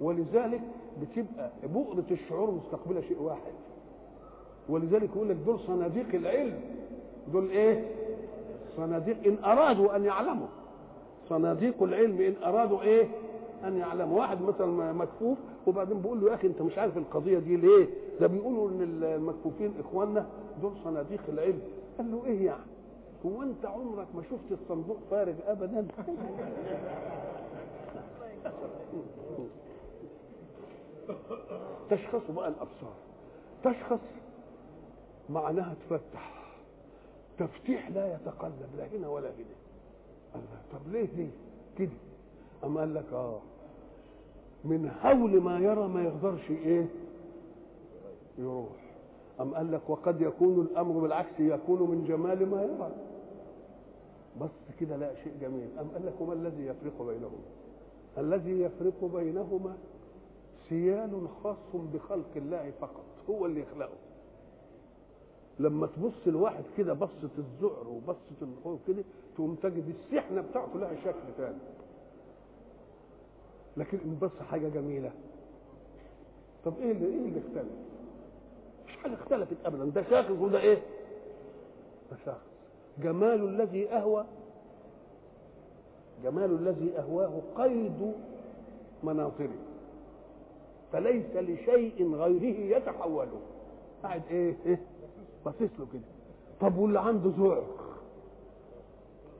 ولذلك 0.00 0.60
بتبقى 1.02 1.50
بؤرة 1.64 2.04
الشعور 2.10 2.50
مستقبلة 2.50 3.00
شيء 3.00 3.22
واحد. 3.22 3.52
ولذلك 4.68 5.10
يقول 5.16 5.28
لك 5.28 5.36
دول 5.36 5.60
صناديق 5.60 6.14
العلم. 6.14 6.60
دول 7.32 7.50
إيه؟ 7.50 7.90
صناديق 8.76 9.16
إن 9.26 9.44
أرادوا 9.44 9.96
أن 9.96 10.04
يعلموا. 10.04 10.46
صناديق 11.28 11.82
العلم 11.82 12.20
إن 12.20 12.34
أرادوا 12.44 12.82
إيه؟ 12.82 13.08
أن 13.64 13.76
يعلموا 13.76 14.18
واحد 14.20 14.42
مثلا 14.42 14.92
مكفوف 14.92 15.38
وبعدين 15.66 16.00
بيقول 16.02 16.20
له 16.20 16.30
يا 16.30 16.34
أخي 16.34 16.46
أنت 16.46 16.62
مش 16.62 16.78
عارف 16.78 16.96
القضية 16.96 17.38
دي 17.38 17.56
ليه؟ 17.56 17.88
ده 18.20 18.26
بيقولوا 18.26 18.68
إن 18.70 18.82
المكفوفين 19.02 19.74
إخواننا 19.80 20.26
دول 20.62 20.72
صناديق 20.84 21.20
العلم. 21.28 21.60
قال 21.98 22.10
له 22.12 22.24
إيه 22.26 22.46
يعني؟ 22.46 22.64
هو 23.26 23.42
أنت 23.42 23.66
عمرك 23.66 24.06
ما 24.14 24.22
شفت 24.22 24.52
الصندوق 24.62 24.98
فارغ 25.10 25.34
ابدا؟ 25.46 25.86
تشخص 31.90 32.30
بقى 32.30 32.48
الأبصار. 32.48 32.94
تشخص 33.64 34.00
معناها 35.30 35.74
تفتح. 35.90 36.34
تفتيح 37.38 37.88
لا 37.90 38.14
يتقلب 38.14 38.70
لا 38.76 38.86
هنا 38.86 39.08
ولا 39.08 39.28
هنا. 39.28 39.54
الله 40.34 40.62
طب 40.72 40.92
ليه 40.92 41.04
دي 41.16 41.30
كده؟ 41.78 41.90
أم 42.64 42.78
قال 42.78 42.94
لك 42.94 43.12
آه 43.12 43.38
من 44.64 44.90
هول 45.02 45.40
ما 45.42 45.58
يرى 45.58 45.88
ما 45.88 46.04
يقدرش 46.04 46.50
إيه؟ 46.50 46.86
يروح. 48.38 48.68
أم 49.40 49.54
قال 49.54 49.72
لك 49.72 49.90
وقد 49.90 50.20
يكون 50.20 50.60
الأمر 50.60 51.00
بالعكس 51.00 51.40
يكون 51.40 51.90
من 51.90 52.04
جمال 52.04 52.50
ما 52.50 52.62
يرى. 52.62 52.90
بس 54.40 54.76
كده 54.80 54.96
لا 54.96 55.14
شيء 55.14 55.32
جميل. 55.40 55.68
أم 55.80 55.88
قال 55.88 56.06
لك 56.06 56.20
وما 56.20 56.32
الذي 56.32 56.66
يفرق 56.66 57.02
بينهما؟ 57.02 57.44
الذي 58.18 58.60
يفرق 58.60 59.04
بينهما 59.04 59.76
سيال 60.68 61.28
خاص 61.42 61.56
بخلق 61.94 62.30
الله 62.36 62.70
فقط. 62.80 63.04
هو 63.30 63.46
اللي 63.46 63.60
يخلقه. 63.60 63.96
لما 65.58 65.86
تبص 65.86 66.26
لواحد 66.26 66.64
كده 66.78 66.92
بصة 66.92 67.30
الذعر 67.38 67.88
وبصة 67.88 68.38
الخوف 68.42 68.80
كده 68.86 69.04
تقوم 69.34 69.54
تجد 69.62 69.84
السحنة 69.88 70.40
بتاعته 70.40 70.78
لها 70.78 70.94
شكل 71.04 71.32
ثاني 71.36 71.58
لكن 73.76 73.98
بص 74.22 74.30
حاجة 74.50 74.68
جميلة. 74.68 75.12
طب 76.64 76.72
إيه 76.80 76.92
اللي 76.92 77.06
إيه 77.06 77.16
اللي 77.28 77.40
اختلف؟ 77.40 77.72
مش 78.86 78.96
حاجة 78.96 79.14
اختلفت 79.14 79.56
ابدا. 79.64 79.84
ده 79.84 80.02
شاخص 80.10 80.30
وده 80.30 80.60
إيه؟ 80.60 80.82
ده 82.10 82.16
شاخص. 82.24 82.40
جمال 82.98 83.44
الذي 83.48 83.90
اهوى 83.92 84.24
جمال 86.24 86.50
الذي 86.68 86.98
أهواه 86.98 87.42
قيد 87.56 88.12
مناظره 89.02 89.56
فليس 90.92 91.36
لشيء 91.36 92.14
غيره 92.14 92.76
يتحوله 92.76 93.40
قاعد 94.02 94.22
إيه؟ 94.30 94.56
إيه؟ 94.66 94.80
باصص 95.44 95.60
له 95.78 95.86
كده. 95.92 96.02
طب 96.60 96.76
واللي 96.78 97.00
عنده 97.00 97.30
ذوق 97.38 97.64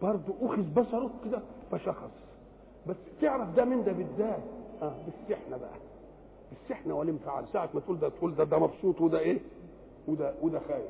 برضه 0.03 0.35
أخذ 0.43 0.63
بصره 0.75 1.11
كده 1.25 1.43
فشخص. 1.71 2.11
بس 2.87 2.97
تعرف 3.21 3.55
ده 3.57 3.65
من 3.65 3.85
ده 3.85 3.93
بالذات. 3.93 4.43
آه 4.83 4.93
بالسحنة 5.07 5.57
بقى. 5.57 5.71
بالسحنة 6.51 6.95
والانفعال. 6.95 7.45
ساعة 7.53 7.69
ما 7.75 7.81
تقول 7.81 7.99
ده 7.99 8.09
تقول 8.09 8.35
ده 8.35 8.45
ده 8.45 8.59
مبسوط 8.59 9.01
وده 9.01 9.19
إيه؟ 9.19 9.39
وده 10.09 10.35
وده 10.43 10.61
خايف. 10.69 10.85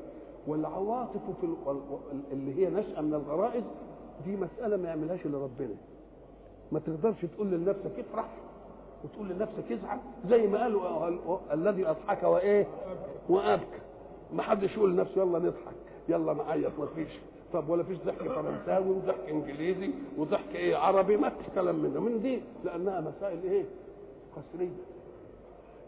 والعواطف 0.47 1.21
في 1.41 1.47
اللي 2.31 2.55
هي 2.65 2.69
نشأة 2.69 3.01
من 3.01 3.13
الغرائز 3.13 3.63
دي 4.25 4.35
مسألة 4.35 4.77
ما 4.77 4.87
يعملهاش 4.89 5.25
إلا 5.25 5.37
ربنا. 5.37 5.75
ما 6.71 6.79
تقدرش 6.79 7.25
تقول 7.25 7.47
لنفسك 7.51 7.99
افرح 7.99 8.27
وتقول 9.03 9.29
لنفسك 9.29 9.71
ازعل 9.71 9.99
زي 10.29 10.47
ما 10.47 10.63
قالوا 10.63 11.37
الذي 11.53 11.87
أضحك 11.89 12.23
وإيه؟ 12.23 12.67
وأبكى. 13.29 13.79
ما 14.33 14.43
حدش 14.43 14.77
يقول 14.77 14.91
لنفسه 14.93 15.21
يلا 15.21 15.39
نضحك 15.39 15.75
يلا 16.09 16.33
نعيط 16.33 16.79
ما 16.79 16.85
فيش. 16.95 17.19
طب 17.53 17.69
ولا 17.69 17.83
فيش 17.83 17.97
ضحك 17.97 18.17
فرنساوي 18.27 18.89
وضحك 18.89 19.29
انجليزي 19.29 19.89
وضحك 20.17 20.55
إيه 20.55 20.75
عربي؟ 20.75 21.17
ما 21.17 21.29
فيش 21.29 21.45
كلام 21.55 21.75
منه. 21.75 21.99
من 21.99 22.21
دي 22.21 22.41
لأنها 22.63 23.01
مسائل 23.01 23.43
إيه؟ 23.43 23.65
قسرية. 24.35 24.69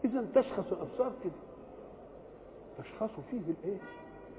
اذا 0.05 0.25
تشخص 0.35 0.71
الأبصار 0.71 1.11
كده. 1.23 1.33
تشخص 2.77 3.09
فيه 3.31 3.37
الايه؟ 3.39 3.77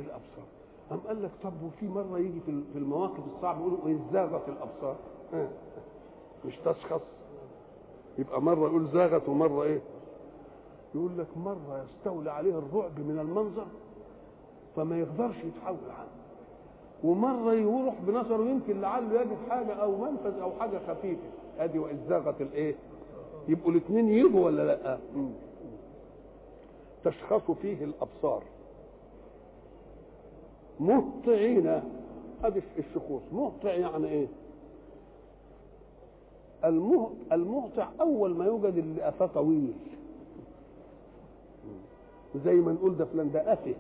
الأبصار. 0.01 0.45
أم 0.93 0.99
قال 0.99 1.23
لك 1.23 1.31
طب 1.43 1.63
وفي 1.63 1.89
مرة 1.89 2.19
يجي 2.19 2.41
في 2.73 2.79
المواقف 2.79 3.21
الصعبة 3.37 3.61
يقولوا 3.61 3.79
إذ 3.89 3.99
زاغت 4.13 4.49
الأبصار 4.49 4.97
مش 6.45 6.57
تشخص. 6.65 7.01
يبقى 8.19 8.43
مرة 8.43 8.69
يقول 8.69 8.89
زاغت 8.93 9.29
ومرة 9.29 9.63
إيه؟ 9.63 9.81
يقول 10.95 11.19
لك 11.19 11.37
مرة 11.37 11.85
يستولي 11.85 12.31
عليه 12.31 12.59
الرعب 12.59 12.99
من 13.01 13.19
المنظر 13.21 13.67
فما 14.77 14.99
يقدرش 14.99 15.37
يتحول 15.37 15.77
عنه. 15.99 16.18
ومرة 17.05 17.53
يروح 17.53 17.95
بنظره 18.07 18.45
يمكن 18.45 18.81
لعله 18.81 19.21
يجد 19.21 19.37
حاجة 19.49 19.73
أو 19.73 19.97
منفذ 19.97 20.41
أو 20.41 20.51
حاجة 20.61 20.79
خفيفة. 20.89 21.23
أدي 21.59 21.79
وإذ 21.79 21.97
زاغت 22.09 22.41
الإيه؟ 22.41 22.75
يبقوا 23.49 23.73
الاثنين 23.73 24.09
يجوا 24.09 24.45
ولا 24.47 24.63
لأ؟ 24.63 24.99
تشخص 27.05 27.51
فيه 27.51 27.85
الأبصار. 27.85 28.43
مهطعين. 30.81 31.67
هذه 32.45 32.63
الشخوص. 32.79 33.23
مهطع 33.33 33.71
يعني 33.73 34.09
إيه؟ 34.09 34.27
المه... 36.65 37.11
المهطع 37.33 37.89
أول 38.01 38.35
ما 38.35 38.45
يوجد 38.45 38.77
اللي 38.77 39.03
قفاه 39.03 39.27
طويل. 39.27 39.73
زي 42.45 42.55
ما 42.55 42.73
نقول 42.73 42.97
ده 42.97 43.05
فلان 43.05 43.33
ده 43.33 43.51
قفه 43.51 43.75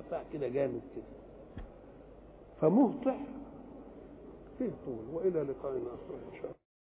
قفاه 0.00 0.22
كده 0.32 0.48
جامد 0.48 0.80
كده. 0.96 1.04
فمهطع 2.60 3.16
فيه 4.58 4.70
طول 4.86 5.04
وإلى 5.12 5.42
لقاء 5.42 5.72
آخر 5.72 6.14
إن 6.14 6.32
شاء 6.32 6.44
الله. 6.44 6.63